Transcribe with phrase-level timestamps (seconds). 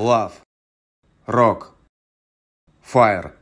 [0.00, 0.32] Love.
[1.26, 1.74] Rock.
[2.82, 3.32] Fire.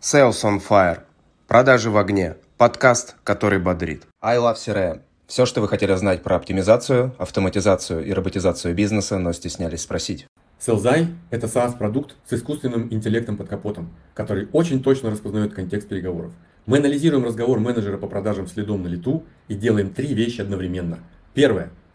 [0.00, 1.02] Sales on Fire.
[1.46, 2.34] Продажи в огне.
[2.56, 4.04] Подкаст, который бодрит.
[4.20, 5.02] I Love CRM.
[5.28, 10.26] Все, что вы хотели знать про оптимизацию, автоматизацию и роботизацию бизнеса, но стеснялись спросить.
[10.58, 16.32] Селзай– это SaaS-продукт с искусственным интеллектом под капотом, который очень точно распознает контекст переговоров.
[16.66, 20.98] Мы анализируем разговор менеджера по продажам следом на лету и делаем три вещи одновременно.
[21.32, 21.70] Первое–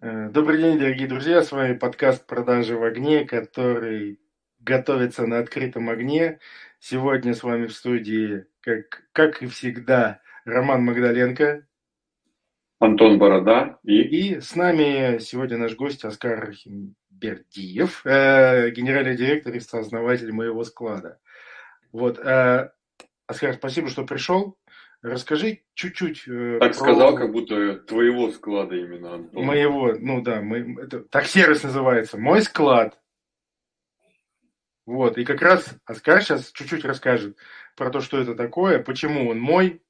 [0.00, 1.42] добрый день, дорогие друзья.
[1.42, 4.20] С вами подкаст «Продажи в огне», который
[4.60, 6.38] готовится на открытом огне.
[6.78, 11.66] Сегодня с вами в студии, как, как и всегда, Роман Магдаленко.
[12.78, 14.02] Антон Борода и...
[14.02, 16.52] И с нами сегодня наш гость Оскар
[17.08, 21.18] Бердиев, э, генеральный директор и сооснователь моего склада.
[21.90, 22.70] Вот, э,
[23.26, 24.58] Оскар, спасибо, что пришел.
[25.02, 26.26] Расскажи чуть-чуть.
[26.26, 26.78] Э, так про...
[26.78, 29.44] сказал, как будто твоего склада именно, Антон.
[29.44, 32.18] Моего, ну да, мы, это, так сервис называется.
[32.18, 32.98] Мой склад.
[34.86, 37.36] Вот, и как раз Оскар сейчас чуть-чуть расскажет
[37.76, 39.82] про то, что это такое, почему он мой,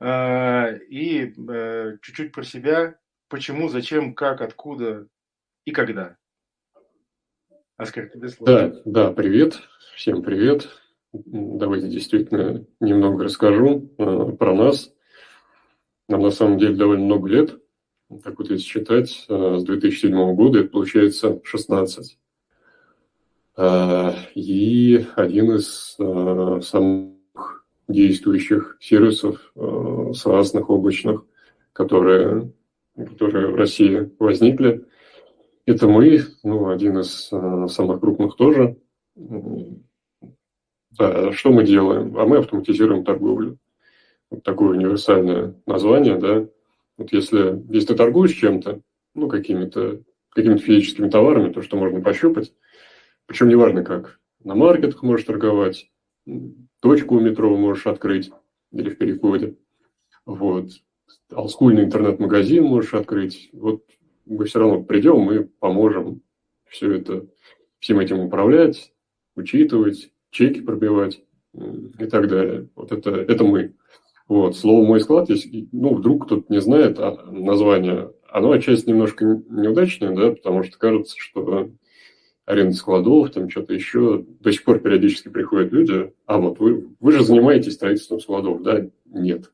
[0.00, 2.98] э, и э, чуть-чуть про себя,
[3.28, 5.06] почему, зачем, как, откуда
[5.66, 6.16] и когда.
[7.76, 8.52] Оскар, тебе слово.
[8.52, 9.60] Да, да, привет,
[9.94, 10.68] всем привет.
[11.12, 14.92] Давайте действительно немного расскажу э, про нас.
[16.08, 17.60] Нам на самом деле довольно много лет.
[18.24, 22.18] Так вот, если считать, э, с 2007 года это получается 16.
[23.56, 25.96] Э, и один из
[26.66, 31.24] самых действующих сервисов э, SaaS облачных,
[31.72, 32.52] которые,
[32.96, 34.84] которые в России возникли,
[35.66, 37.30] это мы, ну, один из
[37.72, 38.76] самых крупных тоже,
[40.90, 42.18] да, что мы делаем?
[42.18, 43.58] А мы автоматизируем торговлю.
[44.30, 46.46] Вот такое универсальное название, да.
[46.96, 48.80] Вот если, если ты торгуешь чем-то,
[49.14, 52.54] ну, какими-то какими физическими товарами, то, что можно пощупать,
[53.26, 55.90] причем неважно как, на маркетах можешь торговать,
[56.80, 58.30] точку у метро можешь открыть
[58.72, 59.56] или в переходе,
[60.24, 60.70] вот,
[61.32, 63.84] олдскульный интернет-магазин можешь открыть, вот
[64.24, 66.22] мы все равно придем, мы поможем
[66.68, 67.26] все это,
[67.80, 68.92] всем этим управлять,
[69.34, 71.22] учитывать, чеки пробивать
[71.54, 72.68] и так далее.
[72.74, 73.74] Вот это, это мы.
[74.28, 79.24] Вот, слово «мой склад», если, ну, вдруг кто-то не знает а название, оно отчасти немножко
[79.24, 81.70] неудачное, да, потому что кажется, что
[82.50, 87.12] аренда складов, там что-то еще, до сих пор периодически приходят люди, а вот вы, вы
[87.12, 88.86] же занимаетесь строительством складов, да?
[89.06, 89.50] Нет.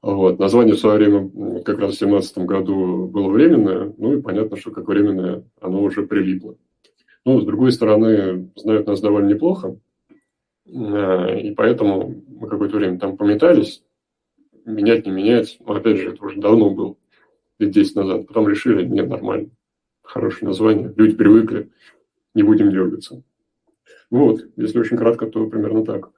[0.00, 0.38] Вот.
[0.40, 1.28] Название в свое время
[1.62, 6.06] как раз в 2017 году было временное, ну и понятно, что как временное оно уже
[6.06, 6.56] прилипло.
[7.24, 9.78] Ну, с другой стороны, знают нас довольно неплохо,
[10.66, 13.84] э, и поэтому мы какое-то время там пометались,
[14.64, 15.56] менять, не менять.
[15.60, 16.96] Но, опять же, это уже давно было,
[17.58, 18.26] лет 10 назад.
[18.26, 19.50] Потом решили, нет, нормально,
[20.02, 21.70] хорошее название, люди привыкли,
[22.34, 23.22] не будем дергаться.
[24.10, 26.10] Вот, если очень кратко, то примерно так.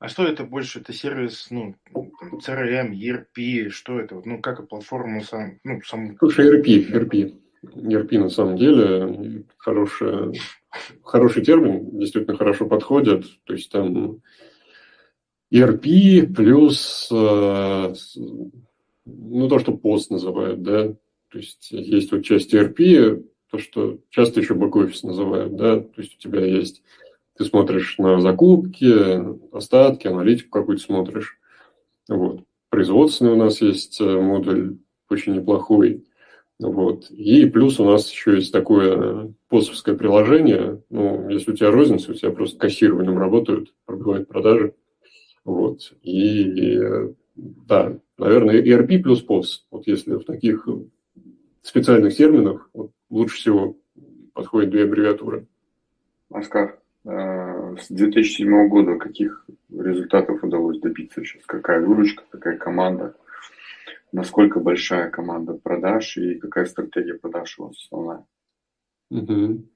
[0.00, 0.80] А что это больше?
[0.80, 4.20] Это сервис, ну, CRM, ERP, что это?
[4.24, 6.16] Ну, как и платформу сам, ну, сам...
[6.18, 7.40] Слушай, ERP, ERP.
[7.64, 10.40] ERP на самом деле хороший,
[11.02, 13.24] хороший термин, действительно хорошо подходит.
[13.44, 14.22] То есть там
[15.52, 17.94] ERP плюс э,
[19.04, 20.88] ну, то, что пост называют, да.
[21.30, 25.80] То есть есть вот часть ERP, то, что часто еще бэк-офис называют, да.
[25.80, 26.82] То есть у тебя есть,
[27.36, 31.38] ты смотришь на закупки, остатки, аналитику какую-то смотришь.
[32.08, 32.44] Вот.
[32.70, 36.04] Производственный у нас есть э, модуль очень неплохой.
[36.60, 37.10] Вот.
[37.10, 40.82] И плюс у нас еще есть такое посовское приложение.
[40.90, 44.74] Ну, если у тебя розница, у тебя просто кассированием работают, пробивают продажи.
[45.44, 45.94] Вот.
[46.02, 46.78] И,
[47.34, 49.44] да, наверное, ERP плюс POS.
[49.70, 50.68] Вот если в таких
[51.62, 53.76] специальных терминах вот, лучше всего
[54.34, 55.46] подходят две аббревиатуры.
[56.30, 61.42] Оскар, э, с 2007 года каких результатов удалось добиться сейчас?
[61.46, 63.14] Какая выручка, какая команда?
[64.12, 68.26] Насколько большая команда продаж и какая стратегия продаж у вас основная?
[69.10, 69.66] Угу.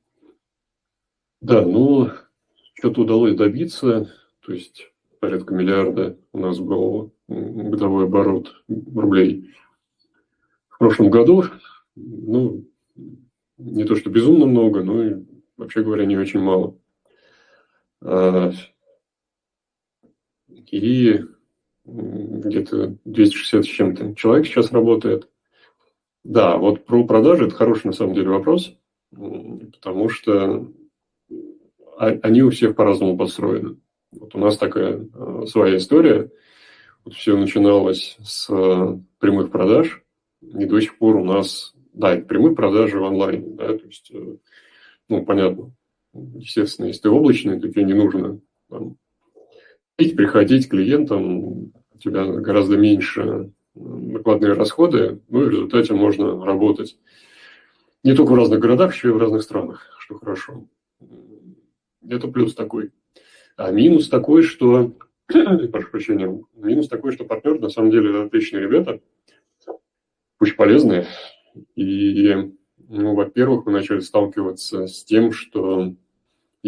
[1.41, 2.11] Да, ну,
[2.75, 4.11] что-то удалось добиться,
[4.41, 4.91] то есть
[5.21, 9.55] порядка миллиарда у нас было годовой оборот рублей.
[10.69, 11.45] В прошлом году,
[11.95, 12.65] ну,
[13.57, 15.25] не то что безумно много, но и,
[15.57, 16.79] вообще говоря, не очень мало.
[18.03, 18.53] А,
[20.49, 21.25] и
[21.85, 25.29] где-то 260 с чем-то человек сейчас работает.
[26.23, 28.75] Да, вот про продажи– это хороший на самом деле вопрос,
[29.11, 30.73] потому что
[31.99, 33.77] они у всех по-разному построены.
[34.13, 36.31] Вот у нас такая э, своя история.
[37.05, 40.03] Вот все начиналось с э, прямых продаж,
[40.41, 44.37] и до сих пор у нас, да, прямые продажи в онлайне, да, то есть, э,
[45.09, 45.75] ну, понятно,
[46.15, 48.41] естественно, если ты облачный, то тебе не нужно
[48.71, 48.97] там,
[49.97, 56.97] приходить к клиентам, у тебя гораздо меньше накладные расходы, ну и в результате можно работать
[58.03, 60.67] не только в разных городах, еще и в разных странах, что хорошо.
[62.07, 62.93] Это плюс такой.
[63.57, 64.95] А минус такой, что,
[65.27, 69.01] прошу прощения, минус такой, что партнеры на самом деле отличные ребята,
[70.39, 71.07] очень полезные.
[71.77, 72.53] И,
[72.89, 75.95] ну, во-первых, мы начали сталкиваться с тем, что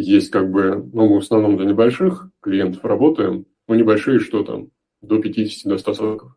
[0.00, 4.69] есть как бы, ну, в основном для небольших клиентов работаем, ну, небольшие, что там,
[5.00, 6.37] до 50, до 100 сотрудников.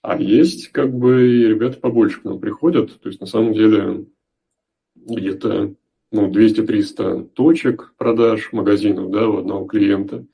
[0.00, 2.98] А есть как бы и ребята побольше к нам приходят.
[3.00, 4.06] То есть на самом деле
[4.94, 5.74] где-то
[6.10, 10.24] ну, 200-300 точек продаж магазинов да, у одного клиента.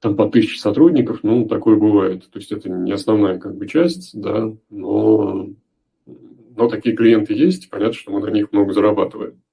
[0.00, 2.28] Там по тысяче сотрудников, ну, такое бывает.
[2.30, 5.50] То есть это не основная как бы часть, да, но,
[6.56, 7.70] но такие клиенты есть.
[7.70, 9.43] Понятно, что мы на них много зарабатываем.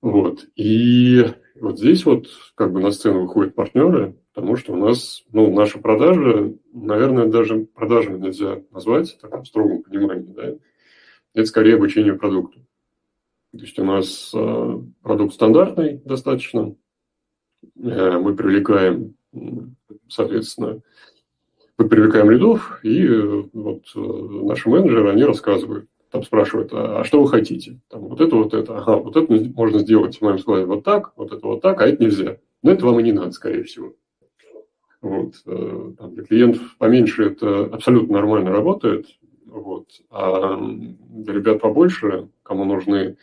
[0.00, 0.46] Вот.
[0.54, 1.24] И
[1.60, 5.78] вот здесь вот как бы на сцену выходят партнеры, потому что у нас, ну, наши
[5.78, 10.54] продажи, наверное, даже продажами нельзя назвать в таком строгом понимании, да,
[11.34, 12.60] это скорее обучение продукту.
[13.52, 16.76] То есть у нас э, продукт стандартный достаточно,
[17.76, 19.16] э, мы привлекаем,
[20.08, 20.80] соответственно,
[21.78, 27.20] мы привлекаем лидов, и э, вот наши менеджеры, они рассказывают, там спрашивают, а, а что
[27.20, 27.80] вы хотите?
[27.88, 31.12] Там, вот это, вот это, ага, вот это можно сделать в моем складе вот так,
[31.16, 32.38] вот это вот так, а это нельзя.
[32.62, 33.94] Но это вам и не надо, скорее всего.
[35.00, 35.34] Вот.
[35.46, 39.06] Э, там, для клиентов поменьше это абсолютно нормально работает.
[39.46, 39.86] Вот.
[40.10, 43.16] А для ребят побольше, кому нужны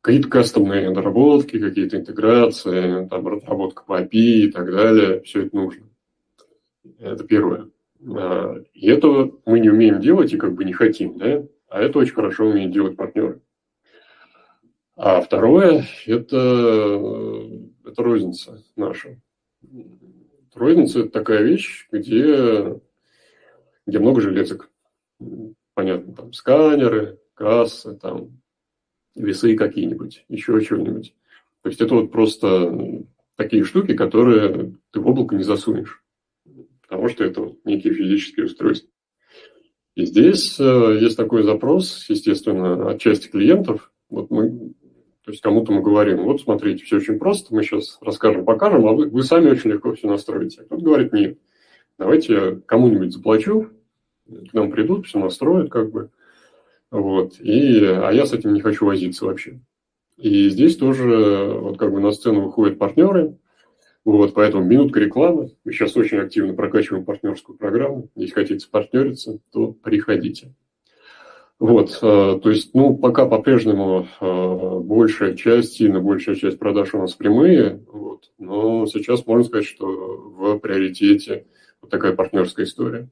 [0.00, 5.86] какие-то кастомные доработки, какие-то интеграции, там, разработка по API и так далее, все это нужно.
[6.98, 7.68] Это первое.
[8.04, 11.44] А, и этого мы не умеем делать и как бы не хотим, да?
[11.72, 13.40] А это очень хорошо умеют делать партнеры.
[14.94, 16.36] А второе– это,
[17.82, 19.18] это розница наша.
[20.52, 22.78] Розница– это такая вещь, где,
[23.86, 24.70] где много железок.
[25.72, 28.42] Понятно, там сканеры, кассы, там
[29.14, 31.14] весы какие-нибудь, еще чего-нибудь.
[31.62, 33.02] То есть это вот просто
[33.36, 36.04] такие штуки, которые ты в облако не засунешь,
[36.82, 38.91] потому что это вот некие физические устройства.
[39.94, 43.92] И здесь э, есть такой запрос, естественно, от части клиентов.
[44.08, 44.74] Вот мы
[45.24, 48.92] то есть кому-то мы говорим, вот смотрите, все очень просто, мы сейчас расскажем, покажем, а
[48.92, 50.62] вы, вы сами очень легко все настроите.
[50.62, 51.38] А кто-то говорит, нет,
[51.96, 53.68] давайте я кому-нибудь заплачу,
[54.26, 56.10] к нам придут, все настроят как бы.
[56.90, 57.38] Вот.
[57.38, 59.60] И, а я с этим не хочу возиться вообще.
[60.16, 63.36] И здесь тоже вот как бы на сцену выходят партнеры,
[64.04, 65.54] вот, поэтому минутка рекламы.
[65.64, 68.08] Мы сейчас очень активно прокачиваем партнерскую программу.
[68.16, 70.54] Если хотите партнериться, то приходите.
[71.60, 76.98] Вот, э, то есть, ну, пока по-прежнему э, большая часть, сильно большая часть продаж у
[76.98, 81.46] нас прямые, вот, но сейчас можно сказать, что в приоритете
[81.80, 83.08] вот такая партнерская история.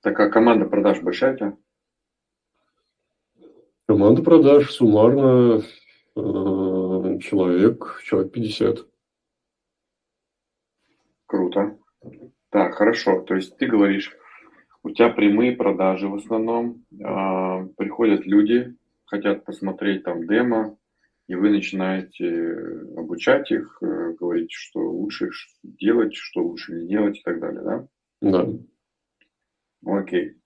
[0.00, 1.56] Такая команда продаж большая у тебя?
[3.88, 5.64] Команда продаж суммарно
[6.14, 6.20] э,
[7.20, 8.86] человек, человек 50.
[11.26, 11.78] Круто.
[12.50, 13.20] Так, хорошо.
[13.22, 14.16] То есть ты говоришь,
[14.82, 20.78] у тебя прямые продажи в основном, э, приходят люди, хотят посмотреть там демо,
[21.26, 25.28] и вы начинаете обучать их, э, говорить, что лучше
[25.62, 27.88] делать, что лучше не делать и так далее, да?
[28.20, 28.48] Да.
[29.84, 30.38] Окей.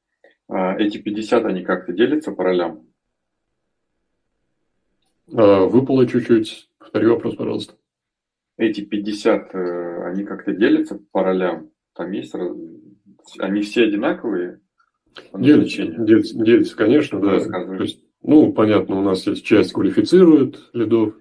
[0.48, 2.91] А эти 50, они как-то делятся по ролям?
[5.34, 6.68] А, выпало чуть-чуть.
[6.78, 7.74] Повтори вопрос, пожалуйста.
[8.56, 11.70] Эти 50, э, они как-то делятся по ролям?
[11.94, 12.34] Там есть
[13.38, 14.60] они все одинаковые?
[15.34, 17.40] Делятся, делятся, делятся, конечно, да.
[17.40, 21.14] То есть, ну, понятно, у нас есть часть квалифицирует лидов,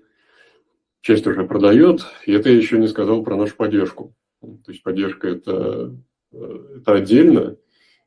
[1.01, 4.15] часть уже продает, и это я еще не сказал про нашу поддержку.
[4.41, 5.95] То есть поддержка это,
[6.31, 7.57] э, это отдельно,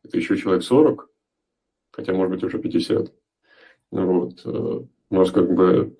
[0.03, 1.09] это еще человек 40,
[1.91, 3.13] хотя, может быть, уже 50.
[3.91, 4.45] Вот.
[5.15, 5.97] У нас как бы,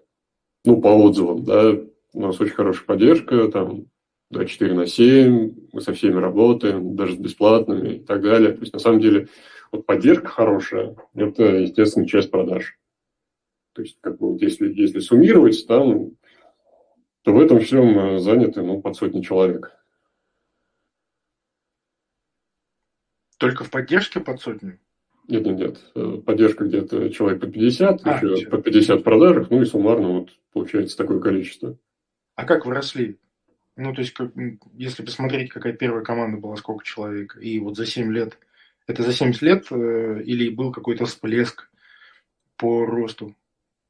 [0.65, 1.71] ну, по отзывам, да,
[2.15, 3.87] у нас очень хорошая поддержка, там
[4.31, 8.51] 24 на 7, мы со всеми работаем, даже с бесплатными и так далее.
[8.55, 9.29] То есть, на самом деле,
[9.71, 12.77] вот поддержка хорошая– это, естественно, часть продаж.
[13.73, 16.11] То есть, как бы, вот если, если суммировать, там,
[17.23, 19.73] то в этом всем э, заняты ну, под сотни человек.
[23.39, 24.81] Только в поддержке под сотню?
[25.27, 25.81] Нет, нет, нет.
[25.95, 28.49] Э, поддержка где-то человек по 50, а, еще все.
[28.49, 31.79] по 50 в продажах, ну и суммарно вот получается такое количество.
[32.35, 33.19] А как вы росли?
[33.77, 34.15] Ну, то есть,
[34.75, 38.39] если посмотреть, какая первая команда была, сколько человек, и вот за 7 лет,
[38.87, 41.71] это за 70 лет э, или был какой-то всплеск
[42.57, 43.35] по росту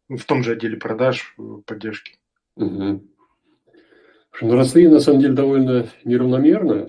[0.08, 2.18] в том же отделе продаж, э, поддержки?
[2.56, 3.04] Угу.
[4.40, 6.88] Ну, росли, на самом деле, довольно неравномерно,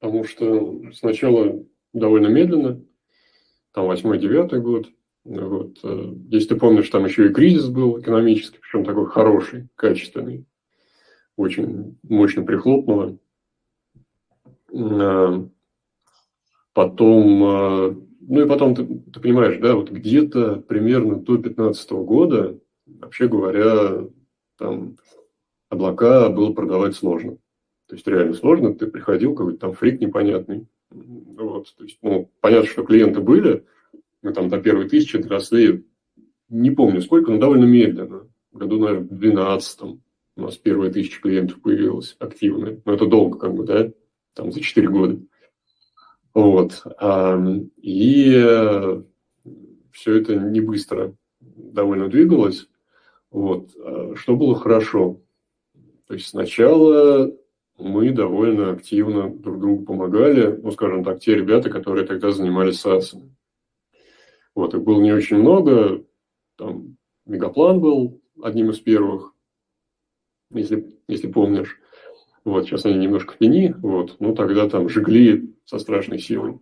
[0.00, 2.82] потому что сначала довольно медленно,
[3.74, 4.88] там восьмой-девятый год,
[5.24, 5.78] вот.
[5.82, 10.46] Э, если ты помнишь, там еще и кризис был экономический, причем такой хороший, качественный
[11.36, 13.18] очень мощно прихлопнуло.
[14.72, 15.48] А,
[16.72, 22.58] потом, а, ну и потом, ты, ты понимаешь, да, вот где-то примерно до 2015 года,
[22.86, 24.06] вообще говоря,
[24.58, 24.96] там
[25.68, 27.36] облака было продавать сложно.
[27.86, 30.66] То есть реально сложно, ты приходил, какой-то там фрик непонятный.
[30.90, 33.64] Вот, то есть, ну, понятно, что клиенты были,
[34.22, 35.84] мы там до первой тысячи доросли,
[36.48, 38.28] не помню сколько, но довольно медленно.
[38.52, 39.82] Году, наверное, в 12
[40.36, 42.80] у нас первые тысячи клиентов появилась активная.
[42.84, 43.90] Но это долго, как бы, да,
[44.34, 45.20] там за 4 года.
[46.32, 46.84] Вот.
[47.80, 49.02] И э,
[49.92, 52.68] все это не быстро довольно двигалось.
[53.30, 53.70] Вот.
[53.76, 55.20] А что было хорошо?
[56.06, 57.32] То есть сначала
[57.78, 63.20] мы довольно активно друг другу помогали, ну, скажем так, те ребята, которые тогда занимались SaaS.
[64.54, 66.04] Вот, их было не очень много.
[66.56, 69.34] Там Мегаплан был одним из первых
[70.50, 71.78] если, если помнишь.
[72.44, 76.58] Вот, сейчас они немножко в тени, вот, ну, тогда там жгли со страшной силой.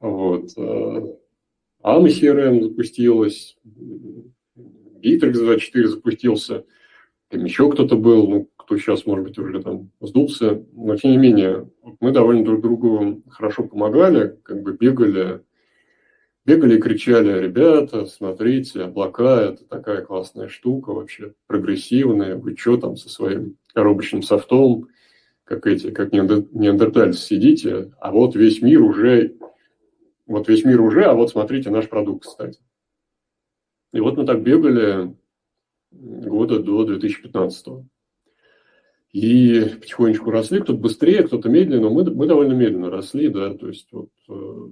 [0.00, 0.56] Вот.
[0.56, 3.58] AMA CRM запустилась,
[5.04, 6.64] Bittrex 24 запустился,
[7.28, 11.18] там еще кто-то был, ну, кто сейчас, может быть, уже там сдулся, но тем не
[11.18, 11.70] менее,
[12.00, 15.42] мы довольно друг другу хорошо помогали, как бы бегали,
[16.44, 22.96] бегали и кричали, ребята, смотрите, облака, это такая классная штука вообще, прогрессивная, вы что там
[22.96, 24.88] со своим коробочным софтом,
[25.44, 29.36] как эти, как неандертальцы сидите, а вот весь мир уже,
[30.26, 32.58] вот весь мир уже, а вот смотрите наш продукт, кстати.
[33.92, 35.14] И вот мы так бегали
[35.92, 37.84] года до 2015 -го.
[39.12, 43.68] И потихонечку росли, кто-то быстрее, кто-то медленнее, но мы, мы довольно медленно росли, да, то
[43.68, 44.68] есть вот э,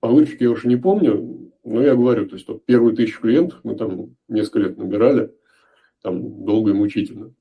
[0.00, 3.60] по выручке я уже не помню, но я говорю, то есть вот первую тысячу клиентов
[3.62, 5.32] мы там несколько лет набирали,
[6.02, 7.32] там долго и мучительно.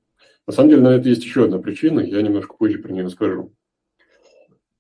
[0.48, 3.54] На самом деле на это есть еще одна причина, я немножко позже про нее скажу.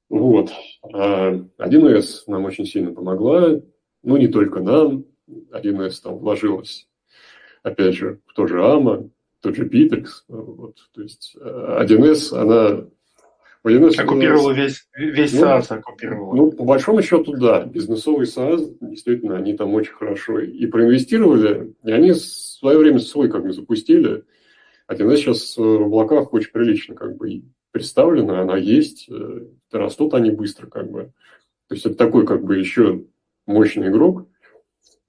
[0.10, 0.52] Вот.
[0.86, 3.62] 1С а нам очень сильно помогла,
[4.04, 6.88] ну не только нам, 1С там вложилась,
[7.64, 9.10] опять же, в то же amo,
[9.44, 10.24] тот же Битрикс.
[10.28, 10.78] Вот.
[10.94, 12.88] То есть 1С, она
[13.64, 16.36] Военный оккупировала весь, весь ну, SaaS, оккупировала.
[16.36, 17.64] Ну, по большому счету, да.
[17.64, 23.30] Бизнесовый SaaS, действительно, они там очень хорошо и проинвестировали, и они в свое время свой
[23.30, 24.26] как бы запустили.
[24.88, 30.32] А 1С сейчас в облаках очень прилично как бы представлена, она есть, э, растут они
[30.32, 31.14] быстро как бы.
[31.70, 33.06] То есть это такой как бы еще
[33.48, 34.28] мощный игрок,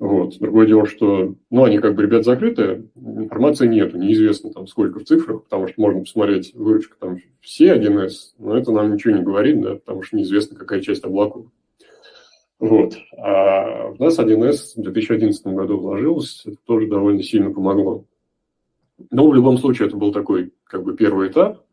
[0.04, 0.38] вот.
[0.38, 5.04] Другое дело, что, ну, они как бы, ребят, закрыты, информации нету, неизвестно там сколько в
[5.04, 9.62] цифрах, потому что можно посмотреть выручку там все 1С, но это нам ничего не говорит,
[9.62, 11.46] да, потому что неизвестно, какая часть облаков.
[12.58, 12.98] Вот.
[13.16, 18.04] А в нас 1С в 2011 году вложилось, это тоже довольно сильно помогло.
[19.10, 21.64] Но в любом случае это был такой как бы первый этап,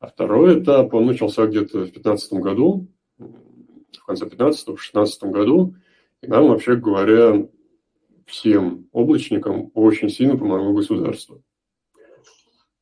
[0.00, 5.74] а второй этап, он начался где-то в 2015 году, в конце 2015 в 2016 году,
[6.20, 7.46] и нам, вообще говоря,
[8.30, 11.42] всем облачникам очень сильно помогло государство.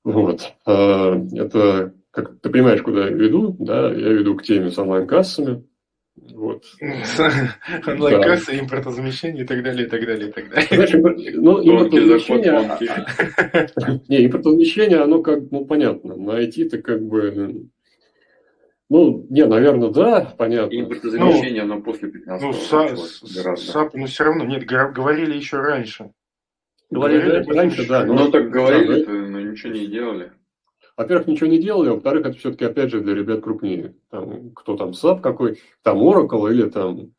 [0.04, 0.52] Вот.
[0.64, 5.64] А, это, как ты понимаешь, куда я веду, да, я веду к теме с онлайн-кассами.
[6.32, 6.64] Вот.
[7.86, 8.60] Онлайн-кассы, да.
[8.60, 10.68] импортозамещение и так далее, и так далее, и так далее.
[10.70, 10.92] Знаешь,
[11.34, 17.68] ну, импортозамещение, не, импортозамещение, оно как, ну, понятно, на IT-то как бы
[18.88, 20.74] ну, не, наверное, да, понятно.
[20.74, 26.12] Импортозамещение, ну, оно после 15 Ну, SAP, ну, все равно, нет, говорили еще раньше.
[26.90, 28.04] Говорили, говорили раньше, да.
[28.04, 30.32] Но, ну, так говорили, да, но ничего не делали.
[30.96, 33.94] Во-первых, ничего не делали, а во-вторых, это все-таки, опять же, для ребят крупнее.
[34.10, 37.12] Там, кто там SAP какой, там Oracle или там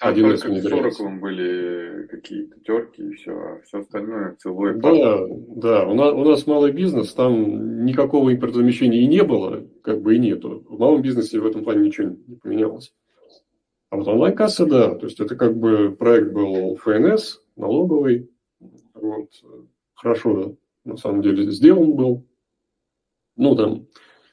[0.00, 1.04] Там 1С внедряется.
[1.04, 4.74] В были какие-то терки и все, а все остальное целое.
[4.74, 5.26] Да,
[5.56, 5.86] да.
[5.86, 10.18] У нас, у нас малый бизнес, там никакого импортозамещения и не было, как бы и
[10.18, 10.64] нету.
[10.68, 12.94] В малом бизнесе в этом плане ничего не поменялось.
[13.90, 18.30] А вот онлайн-касса, да, то есть это как бы проект был ФНС, налоговый,
[18.94, 19.30] вот,
[19.94, 22.24] хорошо, на самом деле, сделан был.
[23.36, 23.86] Ну, там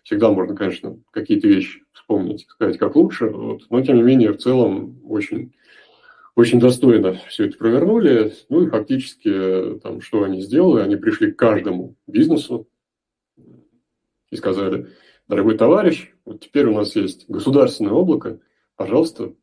[0.03, 4.37] всегда можно, конечно, какие-то вещи вспомнить, сказать, как лучше, вот, но, тем не менее, в
[4.37, 5.53] целом очень,
[6.37, 8.31] очень достойно все это провернули.
[8.49, 12.69] Ну и фактически, там, что они сделали, они пришли к каждому бизнесу
[14.29, 14.87] и сказали,
[15.27, 18.39] дорогой товарищ, вот теперь у нас есть государственное облако,
[18.75, 19.33] пожалуйста,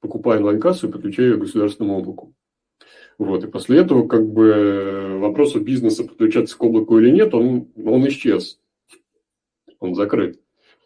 [0.00, 2.36] покупай онлайн-кассу и подключай ее к государственному облаку.
[3.18, 3.42] Вот.
[3.42, 8.06] И после этого как бы вопрос у бизнеса подключаться к облаку или нет, он, он
[8.06, 8.60] исчез.
[9.80, 10.40] Он закрыт.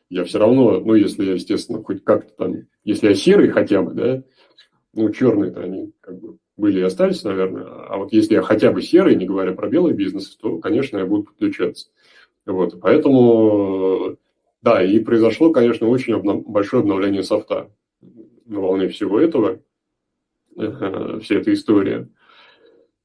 [0.09, 2.55] Я все равно, ну, если я, естественно, хоть как-то там,
[2.85, 4.23] если я серый хотя бы, да,
[4.95, 7.65] ну, черные-то они как бы были и остались, наверное.
[7.65, 11.07] А вот если я хотя бы серый, не говоря про белый бизнес, то, конечно, я
[11.07, 11.89] буду подключаться.
[12.47, 12.81] Вот.
[12.81, 14.17] Поэтому,
[14.61, 17.71] да, и произошло, конечно, очень обна- большое обновление софта
[18.47, 19.61] на волне всего этого,
[20.57, 22.09] э, вся эта история.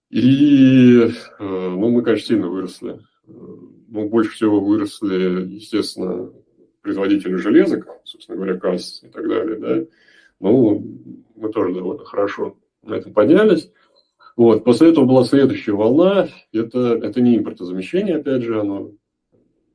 [0.09, 2.99] И э, ну, мы, конечно, сильно выросли.
[3.25, 6.31] Ну, больше всего выросли, естественно,
[6.81, 9.85] производители железок, собственно говоря, КАС и так далее, да.
[10.39, 10.83] Ну,
[11.35, 13.71] мы тоже довольно хорошо на этом поднялись.
[14.35, 14.63] Вот.
[14.63, 16.29] После этого была следующая волна.
[16.53, 18.91] Это, это не импортозамещение, опять же, оно.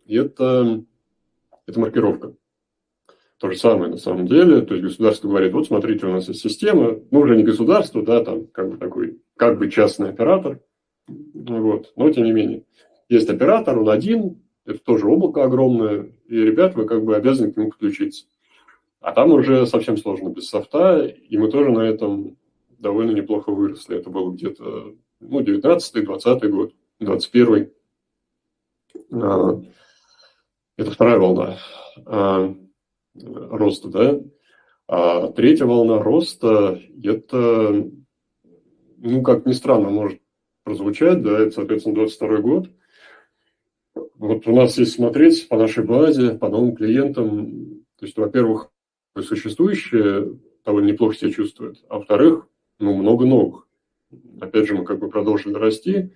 [0.07, 0.85] Это,
[1.67, 2.35] это маркировка.
[3.39, 4.61] То же самое на самом деле.
[4.63, 8.25] То есть государство говорит, вот смотрите, у нас есть система, ну уже не государство, да,
[8.25, 10.61] там как бы такой, как бы частный оператор.
[11.09, 11.93] Вот.
[11.97, 12.65] Но тем не менее.
[13.09, 17.57] Есть оператор, он один, это тоже облако огромное, и, ребят, вы как бы обязаны к
[17.57, 18.27] нему подключиться.
[19.03, 22.39] А там уже совсем сложно без софта, и мы тоже на этом
[22.79, 23.99] довольно неплохо выросли.
[23.99, 27.73] Это было где-то ну, 19-й, 20 год, 21-й.
[29.13, 29.61] А,
[30.77, 31.59] это вторая волна.
[32.07, 32.55] А,
[33.15, 34.21] роста, да.
[34.87, 37.91] А третья волна роста– это,
[38.99, 40.21] ну, как ни странно, может
[40.65, 42.71] прозвучать, да, это, соответственно, 22 год.
[44.17, 47.85] Вот у нас есть смотреть по нашей базе, по новым клиентам.
[47.99, 48.72] То есть, во-первых,
[49.21, 52.49] существующие довольно неплохо себя чувствуют, а во-вторых,
[52.79, 53.69] ну, много новых.
[54.41, 56.13] Опять же, мы как бы продолжили расти.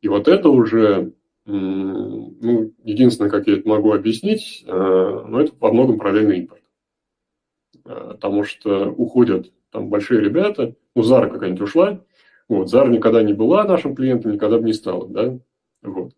[0.00, 1.12] И вот это уже
[1.46, 6.62] ну, единственное, как я это могу объяснить, э, ну, это во многом параллельный импорт.
[7.84, 12.02] Э, потому что уходят там большие ребята, ну, Зара какая-нибудь ушла,
[12.48, 15.38] вот, Зара никогда не была нашим клиентом, никогда бы не стала, да,
[15.82, 16.14] вот.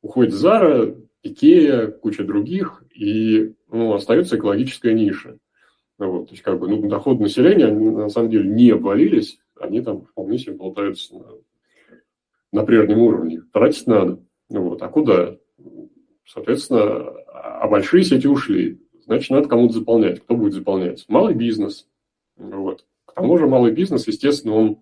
[0.00, 5.38] Уходит Зара, Икея, куча других, и, ну, остается экологическая ниша.
[5.98, 9.80] Вот, то есть, как бы, ну, доходы населения, они, на самом деле, не обвалились, они
[9.80, 11.26] там вполне себе болтаются на,
[12.52, 13.42] на прежнем уровне.
[13.52, 14.20] Тратить надо.
[14.48, 14.82] Вот.
[14.82, 15.36] А куда?
[16.26, 18.80] Соответственно, а большие сети ушли.
[19.04, 20.20] Значит, надо кому-то заполнять.
[20.20, 21.04] Кто будет заполнять?
[21.08, 21.86] Малый бизнес.
[22.36, 22.84] Вот.
[23.04, 24.78] К тому же малый бизнес, естественно, он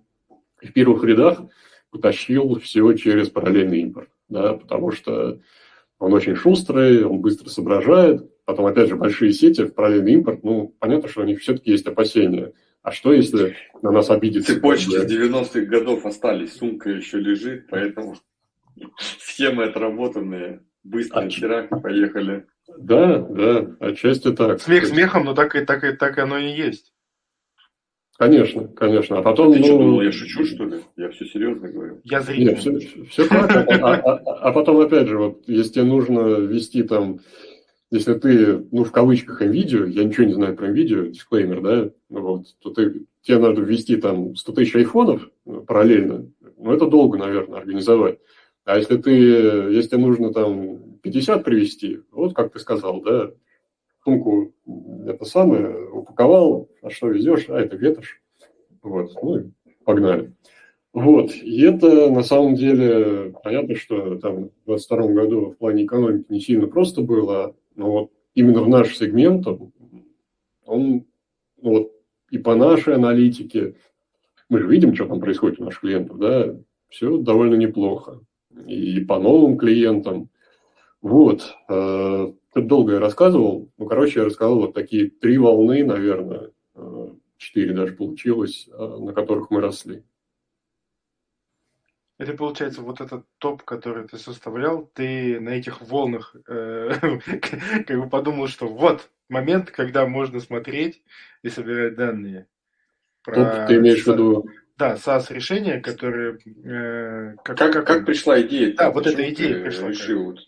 [0.57, 1.42] в первых рядах
[1.90, 4.09] потащил все через параллельный импорт.
[4.29, 5.40] Да, потому что
[5.98, 8.32] он очень шустрый, он быстро соображает.
[8.44, 11.87] Потом, опять же, большие сети в параллельный импорт, ну, понятно, что у них все-таки есть
[11.87, 12.52] опасения.
[12.83, 14.55] А что, если на нас обидится?
[14.55, 18.16] Цепочки 90-х годов остались, сумка еще лежит, поэтому
[18.98, 20.61] Схемы отработанные.
[20.85, 21.28] Быстро, а...
[21.28, 22.46] вчера поехали.
[22.78, 24.61] Да, да, отчасти так.
[24.61, 26.92] Смех смехом, но так и, так, и, так оно и есть.
[28.18, 29.18] Конечно, конечно.
[29.18, 29.52] А потом...
[29.52, 29.64] Ты ну...
[29.64, 30.81] что, думал, я шучу, что ли?
[30.96, 32.00] Я все серьезно говорю.
[32.05, 32.46] Я зритель.
[32.46, 33.68] Нет, все, все так.
[33.83, 34.16] А, а,
[34.48, 37.20] а потом, опять же, вот, если тебе нужно вести там,
[37.92, 42.46] если ты, ну, в кавычках, видео, я ничего не знаю про видео, дисклеймер, да, вот,
[42.61, 45.31] то ты, тебе надо ввести там 100 тысяч айфонов
[45.66, 46.26] параллельно,
[46.57, 48.18] ну, это долго, наверное, организовать.
[48.64, 53.31] А если ты, если нужно там 50 привезти, вот как ты сказал, да,
[54.02, 54.55] сумку
[55.07, 58.22] это самое, упаковал, а что везешь, а это ветошь.
[58.83, 59.52] Вот, ну
[59.85, 60.33] погнали.
[60.94, 66.26] Вот, и это на самом деле, понятно, что там в 22 году в плане экономики
[66.31, 69.72] не сильно просто было, но вот именно в наш сегмент он,
[70.66, 71.92] ну вот
[72.30, 73.74] и по нашей аналитике,
[74.48, 76.56] мы же видим, что там происходит у наших клиентов, да,
[76.88, 78.20] все довольно неплохо
[78.66, 80.28] и по новым клиентам.
[81.00, 81.56] Вот.
[81.68, 83.70] Э, тут долго я рассказывал.
[83.78, 89.12] Ну, короче, я рассказал вот такие три волны, наверное, э, четыре даже получилось, э, на
[89.12, 90.04] которых мы росли.
[92.22, 96.90] Это получается вот этот топ, который ты составлял, ты на этих волнах э,
[97.85, 101.02] как бы подумал, что вот момент, когда можно смотреть
[101.42, 102.46] и собирать данные.
[103.24, 103.35] про...
[103.35, 104.46] Топ ты имеешь в виду...
[104.78, 106.38] Да, SaaS решения, которые...
[106.64, 108.72] Э, как, как, как, как пришла идея?
[108.76, 109.88] Да, вот эта идея пришла.
[109.88, 110.38] Решил,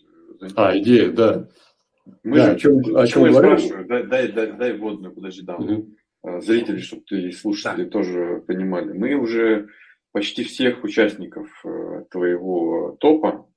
[0.55, 1.49] а, идея, да.
[2.23, 3.85] Мы да, же, о чем, о чем я спрашиваю?
[3.85, 5.57] Дай, дай, дай, дай водную, подожди, да.
[5.57, 6.39] Угу.
[6.39, 7.89] Зрители, чтобы ты и слушатели да.
[7.89, 8.93] тоже понимали.
[8.93, 9.67] Мы уже
[10.15, 13.49] почти всех участников э, твоего топа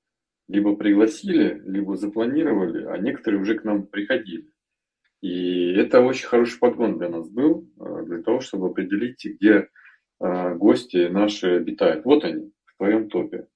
[0.48, 4.50] либо пригласили, либо запланировали, а некоторые уже к нам приходили.
[5.20, 9.68] И это очень хороший подгон для нас был, э, для того, чтобы определить, где
[10.18, 12.04] э, гости наши обитают.
[12.04, 13.46] Вот они, в твоем топе.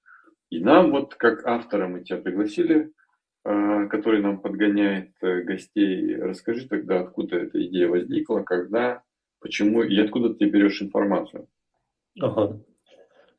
[0.50, 2.92] И нам вот, как автора, мы тебя пригласили,
[3.42, 6.14] который нам подгоняет гостей.
[6.14, 9.02] Расскажи тогда, откуда эта идея возникла, когда,
[9.40, 11.48] почему и откуда ты берешь информацию.
[12.20, 12.60] Ага.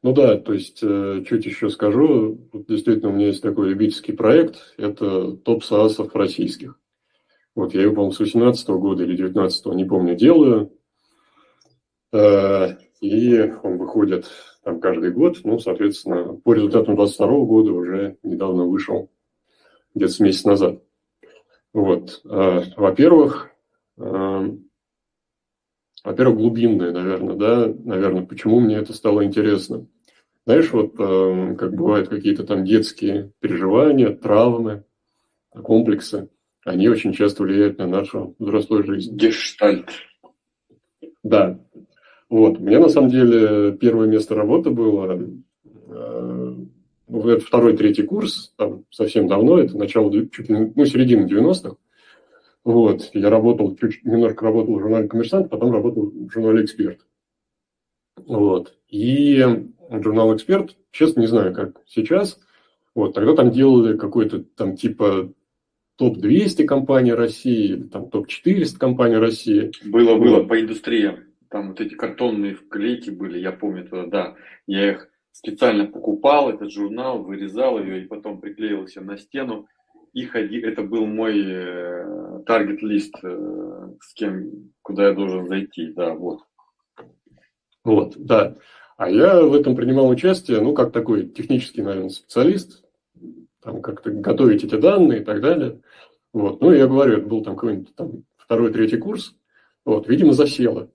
[0.04, 2.38] Ну да, то есть, чуть еще скажу,
[2.68, 6.78] действительно у меня есть такой любительский проект, это топ СААСов российских.
[7.56, 10.72] Вот я его, по-моему, с 18 года или 19 не помню, делаю.
[12.12, 14.26] Э, и он выходит
[14.64, 15.40] там каждый год.
[15.44, 19.12] Ну, соответственно, по результатам 22 года уже недавно вышел,
[19.94, 20.82] где-то месяц назад.
[21.74, 22.22] Вот.
[22.26, 23.50] Э, во-первых,
[23.98, 24.50] э,
[26.04, 29.88] во-первых, глубинное, наверное, да, наверное, почему мне это стало интересно.
[30.46, 34.84] Знаешь, вот как бывают какие-то там детские переживания, травмы,
[35.54, 36.30] комплексы–
[36.66, 39.16] они очень часто влияют на нашу взрослую жизнь.
[39.16, 39.90] Гештальт.
[41.22, 41.60] Да.
[42.30, 42.58] Вот.
[42.58, 45.20] У меня на самом деле первое место работы было
[45.88, 46.56] э,
[47.08, 51.76] ну, это второй, третий курс, там совсем давно, это начало, чуть ли, ну, середина 90-х.
[52.64, 57.00] Вот, я работал, чуть немножко работал в журнале «Коммерсант», потом работал в журнале «Эксперт».
[58.26, 59.46] Вот, и
[60.02, 62.40] журнал «Эксперт», честно, не знаю, как сейчас,
[62.96, 65.34] вот, тогда там делали какой-то там типа
[65.98, 69.72] топ-200 компаний России, там топ-400 компаний России.
[69.86, 71.26] Было, было, по индустриям.
[71.50, 74.36] Там вот эти картонные вклейки были, я помню тогда, да.
[74.66, 79.68] Я их специально покупал, этот журнал, вырезал ее и потом приклеил все на стену.
[80.14, 81.34] И ходи, это был мой
[82.46, 86.42] таргет-лист, э, э, с кем, куда я должен зайти, да, вот.
[87.84, 88.56] Вот, да.
[88.98, 92.84] А я в этом принимал участие, ну, как такой технический, наверное, специалист,
[93.62, 95.82] там как-то готовить эти данные и так далее.
[96.32, 96.62] Вот.
[96.62, 99.36] Ну, я говорю, это был там какой-нибудь там второй, третий курс.
[99.86, 100.90] Вот, видимо, засело.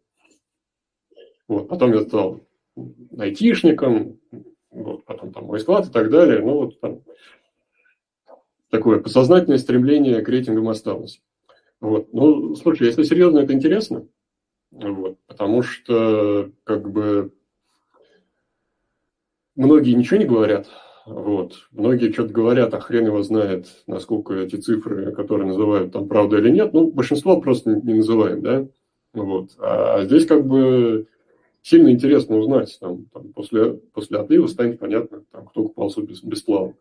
[1.47, 2.41] Вот, потом я стал
[3.19, 4.21] айтишником,
[4.71, 6.41] вот, потом там мой склад и так далее.
[6.41, 7.03] Ну, вот там
[8.71, 11.21] такое подсознательное стремление к рейтингам осталось.
[11.81, 12.13] Вот.
[12.13, 14.07] Ну, слушай, если серьезно, это интересно.
[14.71, 17.33] Вот, потому что, как бы,
[19.59, 20.69] многие ничего не говорят
[21.09, 21.55] вот.
[21.73, 26.51] Многие что-то говорят, а хрен его знает, насколько эти цифры, которые называют, там правда или
[26.51, 26.75] нет.
[26.75, 28.67] Ну, большинство просто не называет, да.
[29.15, 29.53] Вот.
[29.59, 31.07] А здесь как бы
[31.63, 32.77] сильно интересно узнать.
[32.79, 36.75] Там, там после, после отлива станет понятно, там, кто купался без, бесплатно.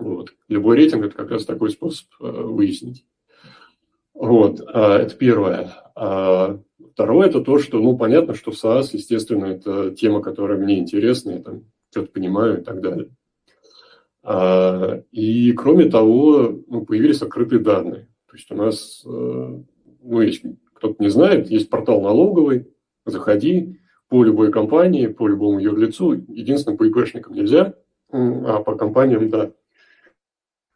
[0.00, 0.34] Вот.
[0.48, 3.04] Любой рейтинг– это как раз такой способ э, выяснить.
[4.12, 5.72] Вот, а, это первое.
[5.94, 6.58] А
[6.92, 11.38] второе– это то, что, ну, понятно, что SaaS, естественно, это тема, которая мне интересна, я
[11.40, 13.10] там что-то понимаю и так далее.
[14.22, 18.08] А, и кроме того, ну, появились открытые данные.
[18.30, 19.08] То есть у нас, э,
[20.02, 22.68] ну, если кто-то не знает, есть портал налоговый,
[23.04, 26.12] заходи по любой компании, по любому юрлицу.
[26.12, 27.74] Единственное, по ИПшникам нельзя,
[28.10, 29.52] а по компаниям, да.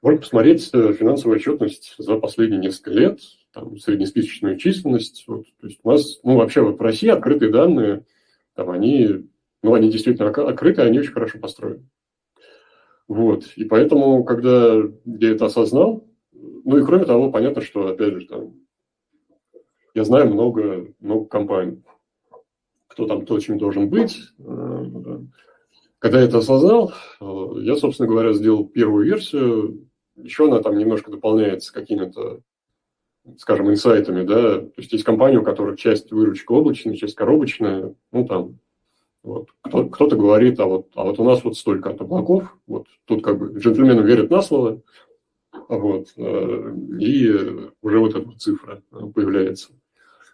[0.05, 3.21] Можно посмотреть э, финансовую отчетность за последние несколько лет,
[3.55, 5.25] там, среднесписочную численность.
[5.27, 5.47] Вот.
[5.59, 8.05] То есть у нас, ну, вообще вот в России открытые данные,
[8.55, 9.27] там они,
[9.63, 11.89] ну, они действительно открыты, они очень хорошо построены.
[13.09, 13.47] Вот.
[13.57, 14.75] И поэтому, когда
[15.07, 18.57] я это осознал, ну и кроме того, понятно, что, опять же, там,
[19.95, 21.83] я знаю много, много компаний,
[22.89, 24.19] кто там точно должен быть.
[24.39, 24.85] Э,
[25.99, 29.89] когда я это осознал, э, я, собственно говоря, сделал первую версию.
[30.17, 32.41] Еще она там немножко дополняется какими-то,
[33.39, 34.61] скажем, инсайтами, да.
[34.61, 38.59] То есть есть компания, у которых часть выручки облачная, часть коробочная, ну там
[39.25, 39.49] вот.
[39.63, 43.25] Кто, кто-то говорит, а вот, а вот у нас вот столько от облаков, вот тут
[43.25, 44.83] как бы джентльмены верят на слово,
[45.69, 47.33] вот, э, и
[47.81, 48.83] уже вот эта цифра
[49.15, 49.73] появляется.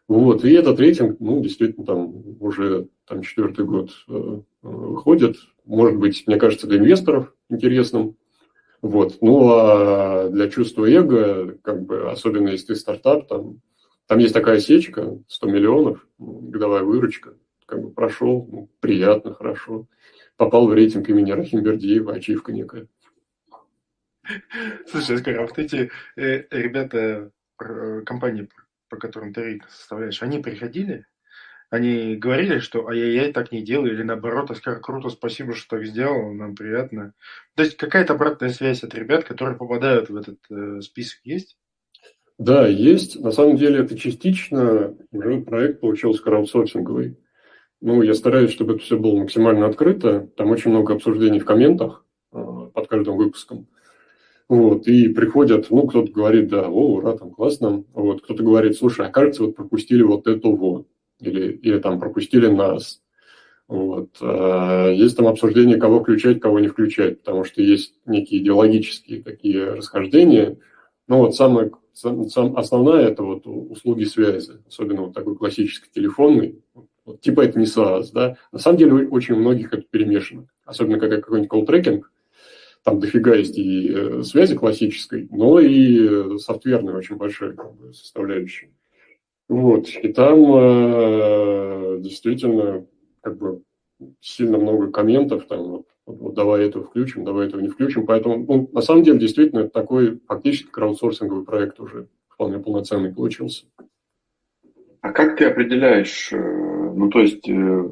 [0.08, 6.24] Вот, и этот рейтинг, ну, действительно, там уже там четвертый год э, выходит, может быть,
[6.26, 8.16] мне кажется, для инвесторов интересным,
[8.82, 13.60] вот, ну, а для чувства эго, как бы, особенно если ты стартап, там,
[14.06, 17.34] там есть такая сечка, 100 миллионов, годовая выручка,
[17.66, 19.86] как бы прошел, ну, приятно, хорошо.
[20.36, 22.88] Попал в рейтинг имени Рахимбердиева, ачивка некая.
[24.86, 28.48] Слушай, Оскар, а вот эти э, ребята, компании,
[28.88, 31.06] по которым ты рейтинг составляешь, они приходили
[31.70, 36.32] они говорили, что ай-яй-яй, так не делай, или наоборот, Оскар, круто, спасибо, что так сделал,
[36.32, 37.14] нам приятно.
[37.54, 41.56] То есть какая-то обратная связь от ребят, которые попадают в этот э, список, есть?
[42.38, 43.20] Да, есть.
[43.20, 47.18] На самом деле это частично уже проект получился краудсорсинговый.
[47.80, 50.28] Ну, я стараюсь, чтобы это все было максимально открыто.
[50.36, 52.36] Там очень много обсуждений в комментах э,
[52.74, 53.68] под каждым выпуском.
[54.48, 57.84] Вот, и приходят, ну, кто-то говорит, да, о, ура, там классно.
[57.92, 60.88] Вот, кто-то говорит, слушай, а кажется, вот пропустили вот это вот.
[61.20, 63.02] Или, или там пропустили нас.
[63.68, 64.10] Вот.
[64.20, 69.74] А есть там обсуждение, кого включать, кого не включать, потому что есть некие идеологические такие
[69.74, 70.58] расхождения.
[71.06, 76.62] Ну вот самое, сам, основная это вот услуги связи, особенно вот такой классический телефонный.
[77.04, 78.36] Вот, типа это не SaaS, да.
[78.50, 80.48] На самом деле очень у многих это перемешано.
[80.64, 82.10] Особенно когда какой-нибудь колл-трекинг,
[82.82, 88.70] там дофига есть и э, связи классической, но и софтверной очень большой как бы, составляющей.
[89.50, 92.86] Вот, и там э, действительно
[93.20, 93.64] как бы
[94.20, 98.06] сильно много комментов, там, вот, вот, давай этого включим, давай этого не включим.
[98.06, 103.66] Поэтому, ну, на самом деле, действительно, такой фактически краудсорсинговый проект уже вполне полноценный получился.
[105.00, 106.36] А как ты определяешь, э,
[106.94, 107.90] ну, то есть, э,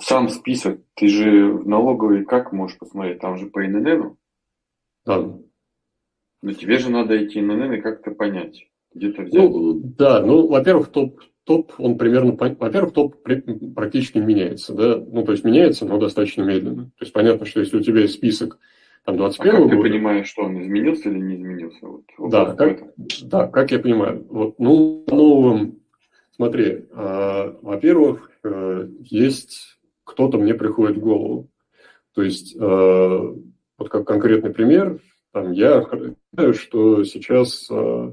[0.00, 3.18] сам список, ты же в налоговой как можешь посмотреть?
[3.18, 4.16] Там же по ИНН?
[5.04, 5.38] Да.
[6.40, 9.34] Но тебе же надо эти ИНН и как-то понять, где-то взять.
[9.34, 13.16] Ну, да, ну, во-первых, топ, топ, он примерно, во-первых, топ
[13.74, 16.84] практически не меняется, да, ну, то есть меняется, но достаточно медленно.
[16.84, 18.58] То есть понятно, что если у тебя есть список
[19.04, 19.76] там 21 а как года...
[19.76, 21.86] ты понимаешь, что он изменился или не изменился?
[21.86, 22.82] Вот, вот да, как,
[23.24, 24.26] да, как я понимаю.
[24.30, 25.80] Вот, ну, новым,
[26.34, 31.50] смотри, э, во-первых, э, есть кто-то мне приходит в голову.
[32.14, 35.00] То есть, э, вот как конкретный пример,
[35.32, 35.84] там, я
[36.32, 38.12] знаю, что сейчас э,